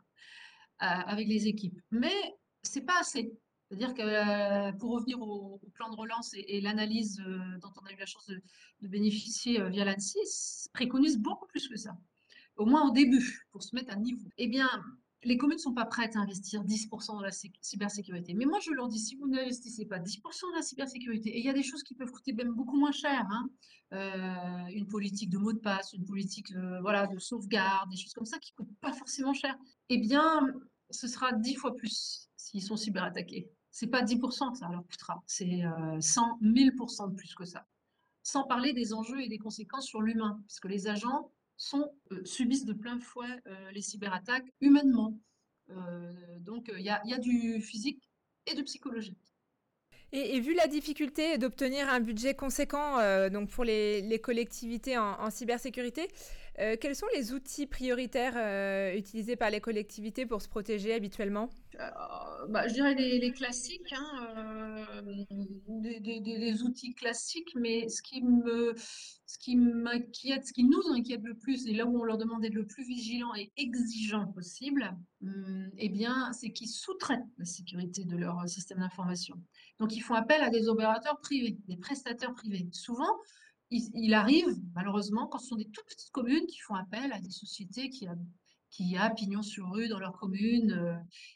[0.82, 1.80] euh, avec les équipes.
[1.92, 3.32] Mais c'est pas assez.
[3.70, 7.18] C'est-à-dire que euh, pour revenir au, plan de relance et, l'analyse
[7.62, 8.42] dont on a eu la chance de,
[8.82, 10.20] de bénéficier via l'ANSI,
[10.74, 11.96] préconise beaucoup plus que ça.
[12.58, 14.28] Au moins au début, pour se mettre à niveau.
[14.38, 14.70] Eh bien,
[15.26, 18.34] les communes ne sont pas prêtes à investir 10% dans la cybersécurité.
[18.34, 21.46] Mais moi, je leur dis, si vous n'investissez pas 10% dans la cybersécurité, et il
[21.46, 23.50] y a des choses qui peuvent coûter même beaucoup moins cher, hein,
[23.94, 28.14] euh, une politique de mot de passe, une politique euh, voilà, de sauvegarde, des choses
[28.14, 29.58] comme ça qui ne coûtent pas forcément cher,
[29.90, 30.48] eh bien,
[30.92, 33.50] ce sera 10 fois plus s'ils sont cyberattaqués.
[33.72, 35.64] Ce n'est pas 10% que ça leur coûtera, c'est
[36.00, 37.66] 100, euh, 1000% de plus que ça.
[38.22, 42.66] Sans parler des enjeux et des conséquences sur l'humain, puisque les agents sont, euh, subissent
[42.66, 45.18] de plein fouet euh, les cyberattaques humainement.
[45.70, 48.10] Euh, donc il y y, a, du physique
[48.46, 49.35] et du psychologique.
[50.12, 56.08] Et, vu la difficulté d'obtenir un budget conséquent euh, donc pour les, collectivités en, cybersécurité,
[56.60, 61.50] euh, quels sont les outils prioritaires euh, utilisés par les collectivités pour se protéger habituellement?
[62.48, 64.88] Bah, Je dirais les, classiques, hein,
[65.82, 68.22] des, outils classiques, mais ce qui
[69.58, 72.66] m'inquiète, ce qui nous inquiète le plus, et là où on leur demande d'être le
[72.66, 78.48] plus vigilant et exigeant possible, hum, eh bien, c'est qu'ils sous-traitent la sécurité de leur
[78.48, 79.36] système d'information.
[79.80, 82.68] Donc, ils font appel à des opérateurs privés, des prestataires privés.
[82.72, 83.14] Souvent,
[83.72, 87.32] il, arrive, malheureusement, quand ce sont des toutes petites communes qui font appel à des
[87.32, 88.08] sociétés qui,
[88.70, 90.96] qui a pignon sur rue dans leur commune euh,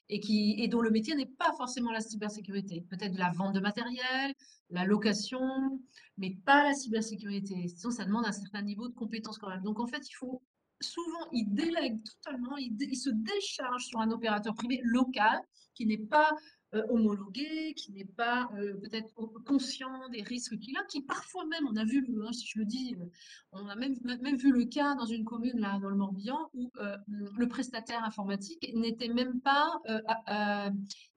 [0.10, 2.86] et, qui, et dont le métier n'est pas forcément la cybersécurité.
[2.90, 4.34] Peut-être la vente de matériel,
[4.70, 5.80] la location,
[6.18, 7.68] mais pas la cybersécurité.
[7.68, 9.64] Sinon, ça demande un certain niveau de compétence quand même.
[9.64, 10.42] Donc, en fait, il faut
[10.82, 15.42] souvent, ils délèguent totalement, ils se déchargent sur un opérateur privé local
[15.76, 16.32] qui n'est pas
[16.76, 19.12] euh, homologué, qui n'est pas euh, peut-être
[19.48, 22.66] conscient des risques qu'il a, qui parfois même, on a vu, hein, si je le
[22.66, 23.06] dis, euh,
[23.54, 26.70] on a même, même vu le cas dans une commune là dans le Morbihan où
[27.08, 29.82] le prestataire informatique n'était même pas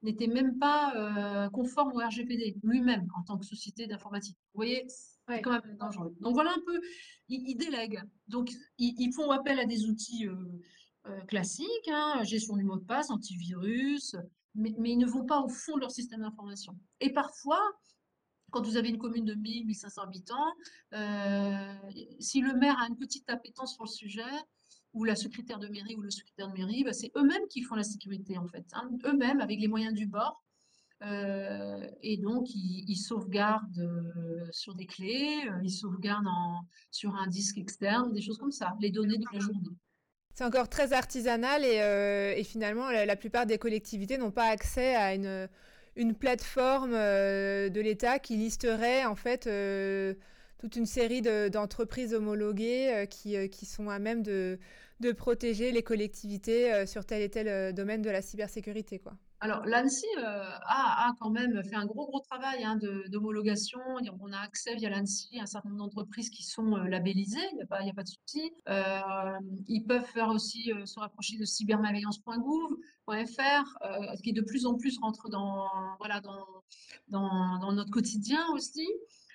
[0.01, 4.38] n'était même pas conforme au RGPD lui-même en tant que société d'informatique.
[4.55, 6.15] Vous voyez, c'est quand même dangereux.
[6.21, 6.81] Donc voilà un peu,
[7.29, 8.03] ils, délèguent.
[8.29, 10.27] Donc ils, font appel à des outils
[11.29, 14.17] classiques, hein, gestion du mot de passe, antivirus,
[14.55, 16.77] mais, ils ne vont pas au fond de leur système d'information.
[17.01, 17.61] Et parfois,
[18.51, 20.53] quand vous avez une commune de 1000, 1500 habitants,
[20.93, 21.75] euh,
[22.21, 24.23] si le maire a une petite appétence sur le sujet,
[24.93, 27.77] ou la secrétaire de mairie ou le secrétaire de mairie, bah, c'est eux-mêmes qui font
[27.77, 28.91] la sécurité en fait, hein.
[29.07, 30.45] eux-mêmes avec les moyens du bord.
[31.03, 36.29] Euh, et donc, ils, sauvegardent euh, sur des clés, ils sauvegardent
[36.91, 39.77] sur un disque externe, des choses comme ça, les données de la journée.
[40.35, 45.14] C'est encore très artisanal et, euh, finalement, la, plupart des collectivités n'ont pas accès à
[45.14, 50.14] une, plateforme euh, de l'État qui listerait en fait euh,
[50.59, 54.59] toute une série d'entreprises homologuées qui, sont à même de,
[55.01, 58.99] de protéger les collectivités sur tel et tel domaine de la cybersécurité.
[58.99, 59.12] Quoi.
[59.42, 62.78] Alors, l'ANSI euh, a, quand même fait un gros, gros travail hein,
[63.09, 63.81] d'homologation.
[64.20, 67.57] On a accès via l'ANSI à un certain nombre d'entreprises qui sont euh, labellisées, il
[67.57, 68.52] n'y a, pas, a pas de souci.
[68.68, 69.00] Euh,
[69.66, 75.66] ils peuvent faire aussi se rapprocher de cybermalveillance.gouv.fr, qui de plus en plus rentre dans,
[75.98, 76.46] voilà, dans,
[77.09, 78.87] dans notre quotidien aussi.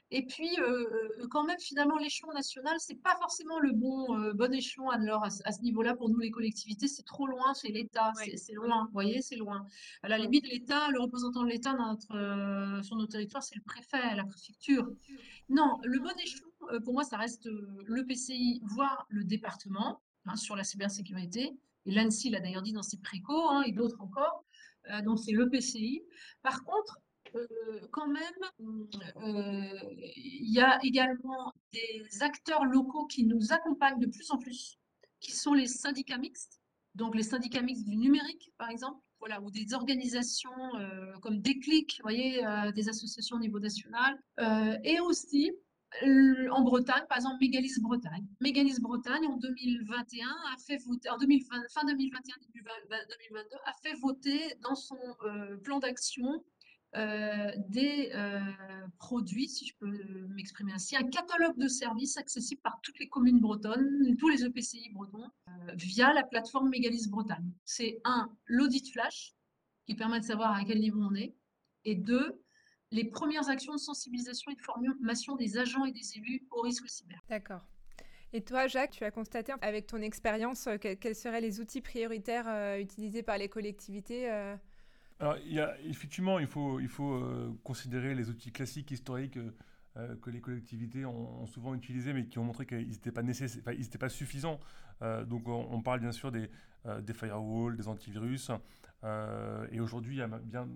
[0.09, 0.85] Et puis, euh,
[1.21, 5.29] euh, quand même, finalement, l'échelon national, c'est pas forcément le bon, euh, bon échelon à,
[5.29, 6.87] ce niveau-là pour nous les collectivités.
[6.87, 8.85] C'est trop loin, c'est l'État, c'est loin.
[8.85, 9.65] Vous voyez, c'est loin.
[10.03, 11.75] À la limite, l'État, le représentant de l'État
[12.83, 14.89] sur nos territoires, c'est le préfet, la préfecture.
[15.49, 16.47] Non, le bon échelon,
[16.85, 21.51] pour moi, ça reste le PCI, voire le département hein, sur la cybersécurité.
[21.85, 24.45] Et l'ANSI l'a d'ailleurs dit dans ses précaux, hein, et d'autres encore.
[25.03, 26.01] donc, c'est le PCI.
[26.43, 26.97] Par contre,
[27.37, 28.23] euh, quand même,
[29.17, 29.79] euh,
[30.15, 34.77] il y a également des acteurs locaux qui nous accompagnent de plus en plus,
[35.19, 36.61] qui sont les syndicats mixtes,
[36.95, 41.99] donc les syndicats mixtes du numérique, par exemple, voilà, ou des organisations euh, comme Déclic,
[42.03, 42.43] voyez,
[42.75, 44.19] des associations au niveau national,
[44.83, 45.51] et aussi
[46.51, 48.27] en Bretagne, par exemple, Mégalis Bretagne.
[48.41, 53.93] Mégalis Bretagne, en 2021, a fait voter, en 2020, fin 2021, début 2022, a fait
[53.95, 54.97] voter dans son
[55.63, 56.43] plan d'action
[56.97, 58.39] euh, des euh,
[58.97, 63.39] produits, si je peux m'exprimer ainsi, un catalogue de services accessible par toutes les communes
[63.39, 67.51] bretonnes, tous les EPCI bretons, euh, via la plateforme Mégalis Bretagne.
[67.65, 69.35] C'est un, l'audit flash,
[69.85, 71.35] qui permet de savoir à quel niveau on est,
[71.85, 72.41] et deux,
[72.91, 76.89] les premières actions de sensibilisation et de formation des agents et des élus au risque
[76.89, 77.19] cyber.
[77.29, 77.63] D'accord.
[78.33, 83.23] Et toi, Jacques, tu as constaté avec ton expérience quels seraient les outils prioritaires utilisés
[83.23, 84.29] par les collectivités
[85.19, 85.35] alors,
[85.83, 89.51] effectivement, il faut, il faut euh, considérer les outils classiques historiques euh,
[89.97, 93.63] euh, que les collectivités ont, souvent utilisés, mais qui ont montré qu'ils n'étaient pas, nécessaires,
[93.99, 94.59] pas suffisants.
[95.25, 96.49] donc, on, parle bien sûr des,
[97.01, 98.51] des firewalls, des antivirus.
[99.71, 100.67] et aujourd'hui, il y a bien,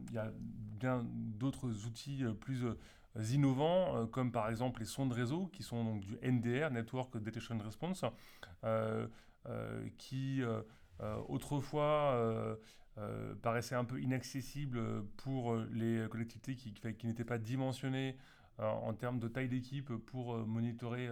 [0.80, 2.65] bien d'autres outils plus
[3.32, 8.06] innovants, comme par exemple les sondes réseau, qui sont donc du NDR, Network Detection Response,
[9.97, 10.41] qui
[11.27, 12.58] autrefois
[13.41, 16.73] paraissait un peu inaccessible pour les collectivités qui,
[17.07, 18.17] n'étaient pas dimensionnées
[18.59, 21.09] euh, en termes de taille d'équipe pour euh, monitorer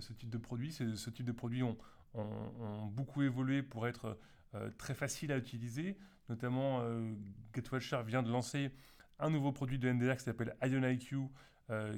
[0.00, 0.72] ce type de produits.
[0.72, 1.76] Ce type de produits ont,
[2.92, 4.18] beaucoup évolué pour être
[4.78, 5.96] très facile à utiliser.
[6.28, 6.82] Notamment,
[7.54, 8.70] GetWatcher vient de lancer
[9.18, 11.28] un nouveau produit de NDR qui s'appelle IonIQ,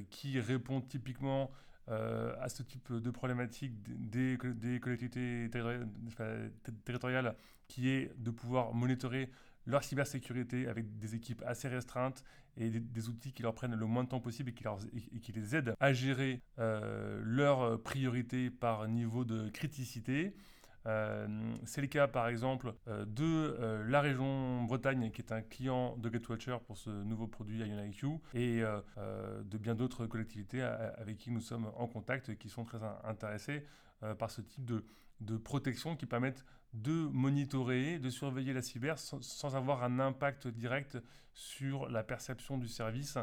[0.09, 1.51] qui répond typiquement
[1.87, 4.39] à ce type de problématique des
[4.81, 5.51] collectivités
[6.85, 7.37] territoriales
[7.69, 9.31] qui est de pouvoir monitorer
[9.67, 12.23] leur cybersécurité avec des équipes assez restreintes
[12.57, 15.75] et des, outils qui leur prennent le moins de temps possible et qui, les aident
[15.79, 20.35] à gérer euh, leurs priorités par niveau de criticité.
[20.87, 25.97] Euh, c'est le cas par exemple euh, de la région Bretagne qui est un client
[25.97, 31.41] de GetWatcher pour ce nouveau produit IonIQ et de bien d'autres collectivités avec qui nous
[31.41, 33.65] sommes en contact et qui sont très intéressés
[34.19, 34.85] par ce type de,
[35.21, 36.45] de protection qui permettent
[36.77, 40.99] de monitorer, de surveiller la cyber sans, avoir un impact direct
[41.33, 43.19] sur la perception du service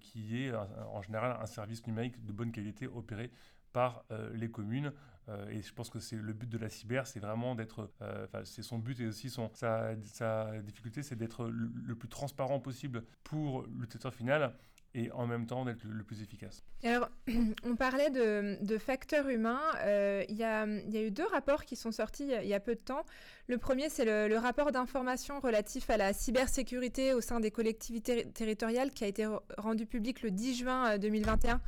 [0.00, 3.32] qui est en général un service numérique de bonne qualité opéré
[3.72, 4.92] par les communes.
[5.28, 8.26] Euh, et je pense que c'est le but de la cyber, c'est vraiment d'être, euh,
[8.44, 13.04] c'est son but et aussi son, sa, sa difficulté, c'est d'être le, plus transparent possible
[13.22, 14.54] pour l'utilisateur final
[14.94, 16.62] et en même temps d'être le, plus efficace.
[16.82, 17.08] Alors,
[17.64, 19.60] on parlait de, facteurs humains.
[19.80, 22.80] Euh, il y, a, eu deux rapports qui sont sortis il y a peu de
[22.80, 23.04] temps.
[23.46, 28.26] Le premier, c'est le, le, rapport d'information relatif à la cybersécurité au sein des collectivités
[28.32, 29.26] territoriales qui a été
[29.58, 31.60] rendu public le 10 juin 2021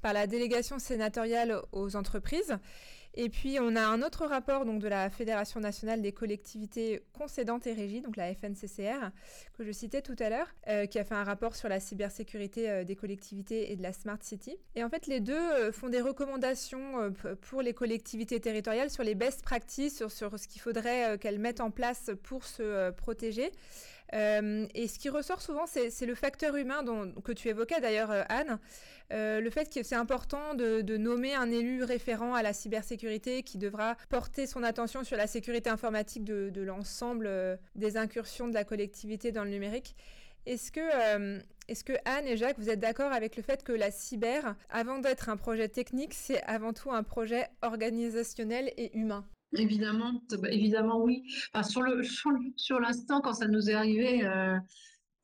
[0.00, 2.56] par la délégation sénatoriale aux entreprises.
[3.14, 7.66] Et puis, on a un autre rapport donc, de la Fédération nationale des collectivités concédantes
[7.66, 9.10] et régies, donc la FNCCR,
[9.54, 12.70] que je citais tout à l'heure, euh, qui a fait un rapport sur la cybersécurité
[12.70, 14.56] euh, des collectivités et de la Smart City.
[14.76, 19.14] Et en fait, les deux euh, font des recommandations pour les collectivités territoriales sur les
[19.14, 23.50] best practices, sur, sur ce qu'il faudrait qu'elles mettent en place pour se protéger.
[24.14, 28.10] Euh, et ce qui ressort souvent, c'est le facteur humain dont, que tu évoquais d'ailleurs,
[28.10, 28.58] euh, Anne.
[29.12, 33.58] Euh, le fait que c'est important de, nommer un élu référent à la cybersécurité qui
[33.58, 39.32] devra porter son attention sur la sécurité informatique de, l'ensemble des incursions de la collectivité
[39.32, 39.96] dans le numérique.
[40.46, 41.40] Est-ce que,
[41.84, 45.28] que Anne et Jacques, vous êtes d'accord avec le fait que la cyber, avant d'être
[45.28, 49.26] un projet technique, c'est avant tout un projet organisationnel et humain?
[49.52, 51.24] Évidemment, bah, évidemment oui.
[52.56, 54.56] sur l'instant, quand ça nous est arrivé, euh,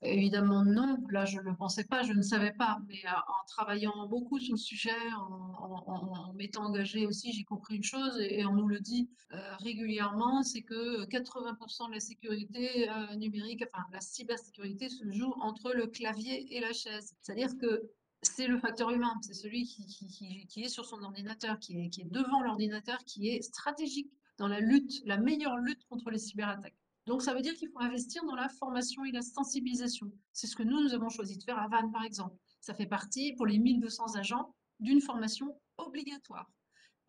[0.01, 0.97] évidemment non.
[1.11, 2.79] Là, je ne le pensais pas, je ne savais pas.
[2.89, 7.83] Mais euh, en travaillant beaucoup sur le sujet, en, m'étant engagé aussi, j'ai compris une
[7.83, 13.63] chose et, on nous le dit euh, régulièrement, c'est que 80% de la sécurité numérique,
[13.71, 17.13] enfin la cybersécurité, se joue entre le clavier et la chaise.
[17.21, 17.89] C'est-à-dire que
[18.21, 22.97] c'est le facteur humain, c'est celui qui, est sur son ordinateur, qui est, devant l'ordinateur,
[23.05, 26.75] qui est stratégique dans la lutte, la meilleure lutte contre les cyberattaques.
[27.05, 30.11] Donc ça veut dire qu'il faut investir dans la formation et la sensibilisation.
[30.33, 32.35] C'est ce que nous, nous avons choisi de faire à Vannes, par exemple.
[32.59, 36.51] Ça fait partie, pour les 1200 agents, d'une formation obligatoire,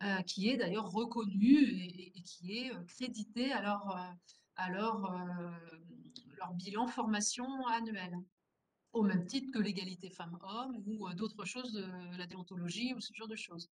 [0.03, 4.17] euh, qui est d'ailleurs reconnue et, qui est euh, créditée à leur,
[4.69, 5.51] euh,
[6.37, 8.15] leur bilan formation annuel
[8.93, 13.13] au même titre que l'égalité femmes-hommes ou euh, d'autres choses de la déontologie ou ce
[13.13, 13.69] genre de choses.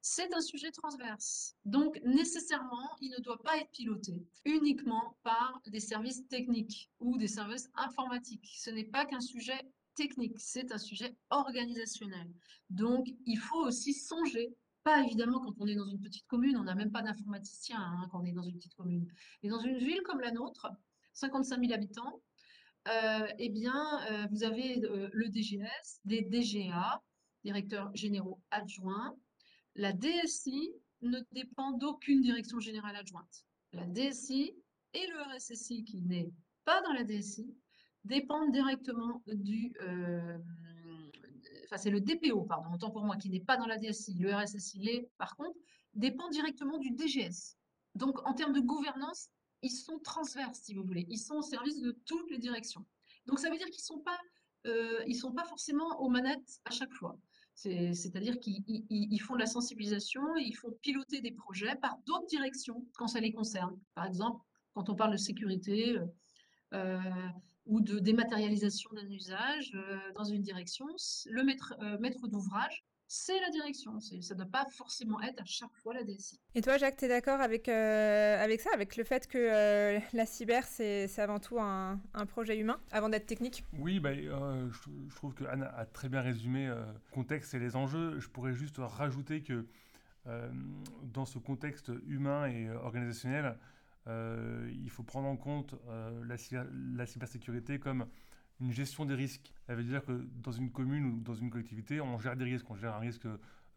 [0.00, 1.56] C'est un sujet transverse.
[1.64, 7.28] Donc, nécessairement, il ne doit pas être piloté uniquement par des services techniques ou des
[7.28, 8.48] services informatiques.
[8.56, 9.60] Ce n'est pas qu'un sujet
[9.94, 12.30] technique, c'est un sujet organisationnel.
[12.70, 16.64] Donc, il faut aussi songer pas évidemment quand on est dans une petite commune, on
[16.64, 19.06] n'a même pas d'informaticien hein, quand on est dans une petite commune.
[19.42, 20.68] Mais dans une ville comme la nôtre,
[21.12, 22.22] 55 000 habitants,
[23.38, 27.02] eh bien, euh, vous avez euh, le DGS, des DGA,
[27.44, 29.14] directeurs généraux adjoints.
[29.76, 30.72] La DSI
[31.02, 33.44] ne dépend d'aucune direction générale adjointe.
[33.72, 34.54] La DSI
[34.94, 36.30] et le RSSI, qui n'est
[36.64, 37.54] pas dans la DSI,
[38.04, 39.72] dépendent directement du...
[41.64, 44.14] enfin, c'est le DPO, pardon, autant pour moi, qui n'est pas dans la DSI.
[44.18, 45.56] Le RSSI l'est, par contre,
[45.94, 47.56] dépend directement du DGS.
[47.94, 49.30] Donc, en termes de gouvernance,
[49.62, 51.06] ils sont transverses, si vous voulez.
[51.08, 52.84] Ils sont au service de toutes les directions.
[53.26, 54.18] Donc, ça veut dire qu'ils ne sont, pas,
[54.66, 57.18] euh, sont pas forcément aux manettes à chaque fois.
[57.54, 63.06] C'est-à-dire qu'ils font de la sensibilisation ils font piloter des projets par d'autres directions quand
[63.06, 63.78] ça les concerne.
[63.94, 64.42] Par exemple,
[64.72, 66.06] quand on parle de sécurité euh,
[66.72, 67.28] euh,
[67.66, 69.76] ou de dématérialisation d'un usage
[70.14, 70.86] dans une direction,
[71.26, 72.82] le maître d'ouvrage
[73.12, 73.98] c'est la direction.
[73.98, 76.38] Ça ne doit pas forcément être à chaque fois la DSI.
[76.54, 79.98] Et toi, Jacques, tu es d'accord avec, euh, avec ça, avec le fait que euh,
[80.12, 81.98] la cyber, c'est avant tout un,
[82.28, 83.64] projet humain, avant d'être technique?
[83.80, 87.74] Oui, bah, euh, je, trouve que Anne a très bien résumé le contexte et les
[87.74, 88.20] enjeux.
[88.20, 89.66] Je pourrais juste rajouter que
[91.02, 93.58] dans ce contexte humain et organisationnel,
[94.06, 96.36] il faut prendre en compte la,
[96.94, 98.06] la cybersécurité comme
[98.60, 99.52] une gestion des risques.
[99.66, 102.68] Ça veut dire que dans une commune ou dans une collectivité, on gère des risques.
[102.70, 103.26] On gère un risque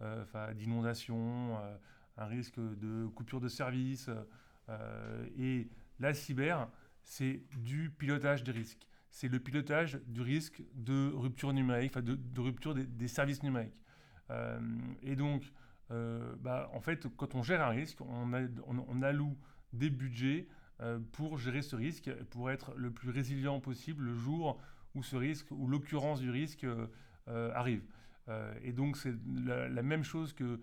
[0.01, 1.77] euh, d'inondation, euh,
[2.17, 4.09] un risque de coupure de service.
[4.69, 5.69] Euh, et
[5.99, 6.67] la cyber,
[7.03, 8.87] c'est du pilotage des risques.
[9.09, 13.79] C'est le pilotage du risque de rupture numérique, de, de, rupture des, services numériques.
[15.03, 15.43] et donc,
[15.89, 18.31] bah, en fait, quand on gère un risque, on,
[18.65, 19.37] on, alloue
[19.71, 20.47] des budgets
[21.11, 24.59] pour gérer ce risque, pour être le plus résilient possible le jour
[24.95, 26.65] où ce risque, ou l'occurrence du risque
[27.27, 27.83] arrive.
[28.61, 29.13] et donc c'est
[29.45, 30.59] la, même chose que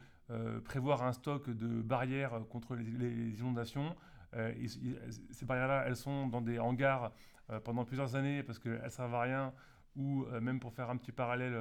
[0.65, 3.97] prévoir un stock de barrières contre les, inondations.
[4.33, 7.13] ces barrières-là, elles sont dans des hangars
[7.65, 9.53] pendant plusieurs années parce qu'elles ne servent à rien,
[9.97, 11.57] ou même pour faire un petit parallèle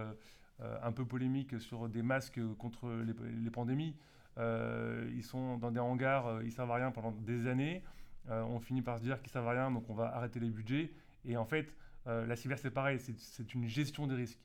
[0.60, 3.96] un peu polémique sur des masques contre les pandémies.
[4.40, 7.84] Euh, ils sont dans des hangars, euh, ils servent à rien pendant des années.
[8.30, 10.50] Euh, on finit par se dire qu'ils servent à rien, donc on va arrêter les
[10.50, 10.92] budgets.
[11.26, 11.74] Et en fait,
[12.06, 14.40] la cyber, c'est pareil, c'est une gestion des risques.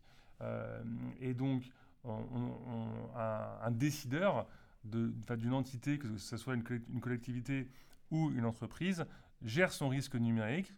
[1.18, 1.62] et donc,
[2.04, 4.46] un, décideur
[4.84, 6.62] d'une entité, que ce soit une,
[7.00, 7.70] collectivité
[8.10, 9.06] ou une entreprise,
[9.40, 10.74] gère son risque numérique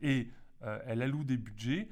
[0.00, 0.30] et
[0.86, 1.88] elle alloue des budgets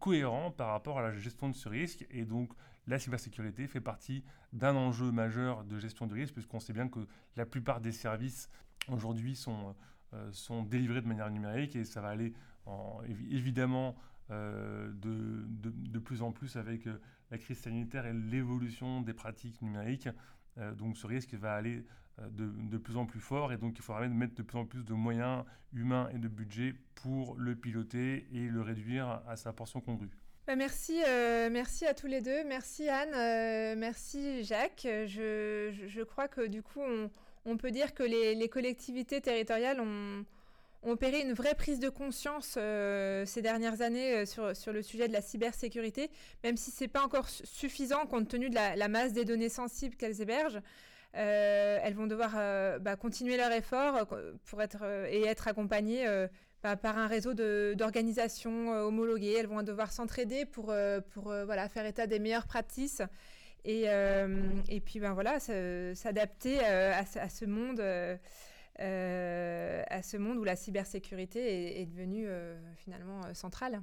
[0.00, 2.06] cohérents par rapport à la gestion de ce risque.
[2.10, 2.50] Et donc,
[2.88, 7.06] la cybersécurité fait partie d'un enjeu majeur de gestion de risque, puisqu'on sait bien que
[7.36, 8.48] la plupart des services
[8.90, 9.74] aujourd'hui sont,
[10.14, 12.32] euh, sont délivrés de manière numérique et ça va aller
[12.64, 13.94] en, évidemment
[14.30, 16.98] euh, de, de, plus en plus avec euh,
[17.30, 20.08] la crise sanitaire et l'évolution des pratiques numériques.
[20.78, 21.84] donc ce risque va aller
[22.30, 24.82] de, de, plus en plus fort et donc il faudra mettre de plus en plus
[24.82, 29.80] de moyens humains et de budget pour le piloter et le réduire à sa portion
[29.80, 30.10] congrue.
[30.46, 30.98] Bah, merci,
[31.50, 32.44] merci à tous les deux.
[32.44, 34.86] Merci Anne, merci Jacques.
[34.86, 37.10] Je, je, crois que du coup, on,
[37.48, 40.24] on peut dire que les, collectivités territoriales ont,
[40.84, 45.12] opéré une vraie prise de conscience euh, ces dernières années sur, sur, le sujet de
[45.12, 46.08] la cybersécurité,
[46.44, 49.96] même si ce n'est pas encore suffisant compte tenu de la, masse des données sensibles
[49.96, 50.60] qu'elles hébergent.
[51.14, 52.32] elles vont devoir
[52.80, 54.06] bah, continuer leur effort
[54.44, 56.06] pour être et être accompagnées
[56.64, 59.36] bah, par un réseau d'organisations euh, homologuées.
[59.38, 63.02] Elles vont devoir s'entraider pour, euh, euh, faire état des meilleures pratiques
[63.64, 63.84] et,
[64.68, 67.80] et puis ben, voilà, s'adapter à, à, ce monde.
[68.78, 72.28] à ce monde où la cybersécurité est, est devenue
[72.76, 73.82] finalement centrale.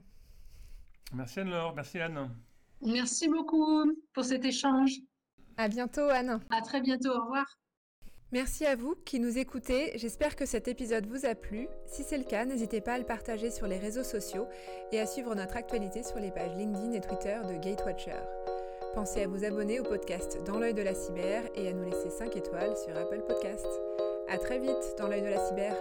[1.13, 2.29] Merci Anne-Laure, merci Anne.
[2.81, 4.91] Merci beaucoup pour cet échange.
[5.57, 6.39] À bientôt Anne.
[6.49, 7.45] À très bientôt, au revoir.
[8.31, 11.67] Merci à vous qui nous écoutez, j'espère que cet épisode vous a plu.
[11.85, 14.47] Si c'est le cas, n'hésitez pas à le partager sur les réseaux sociaux
[14.91, 18.19] et à suivre notre actualité sur les pages LinkedIn et Twitter de Gatewatcher.
[18.95, 22.09] Pensez à vous abonner au podcast Dans l'œil de la cyber et à nous laisser
[22.09, 23.67] 5 étoiles sur Apple Podcast.
[24.29, 25.75] A très vite dans l'œil de la cyber.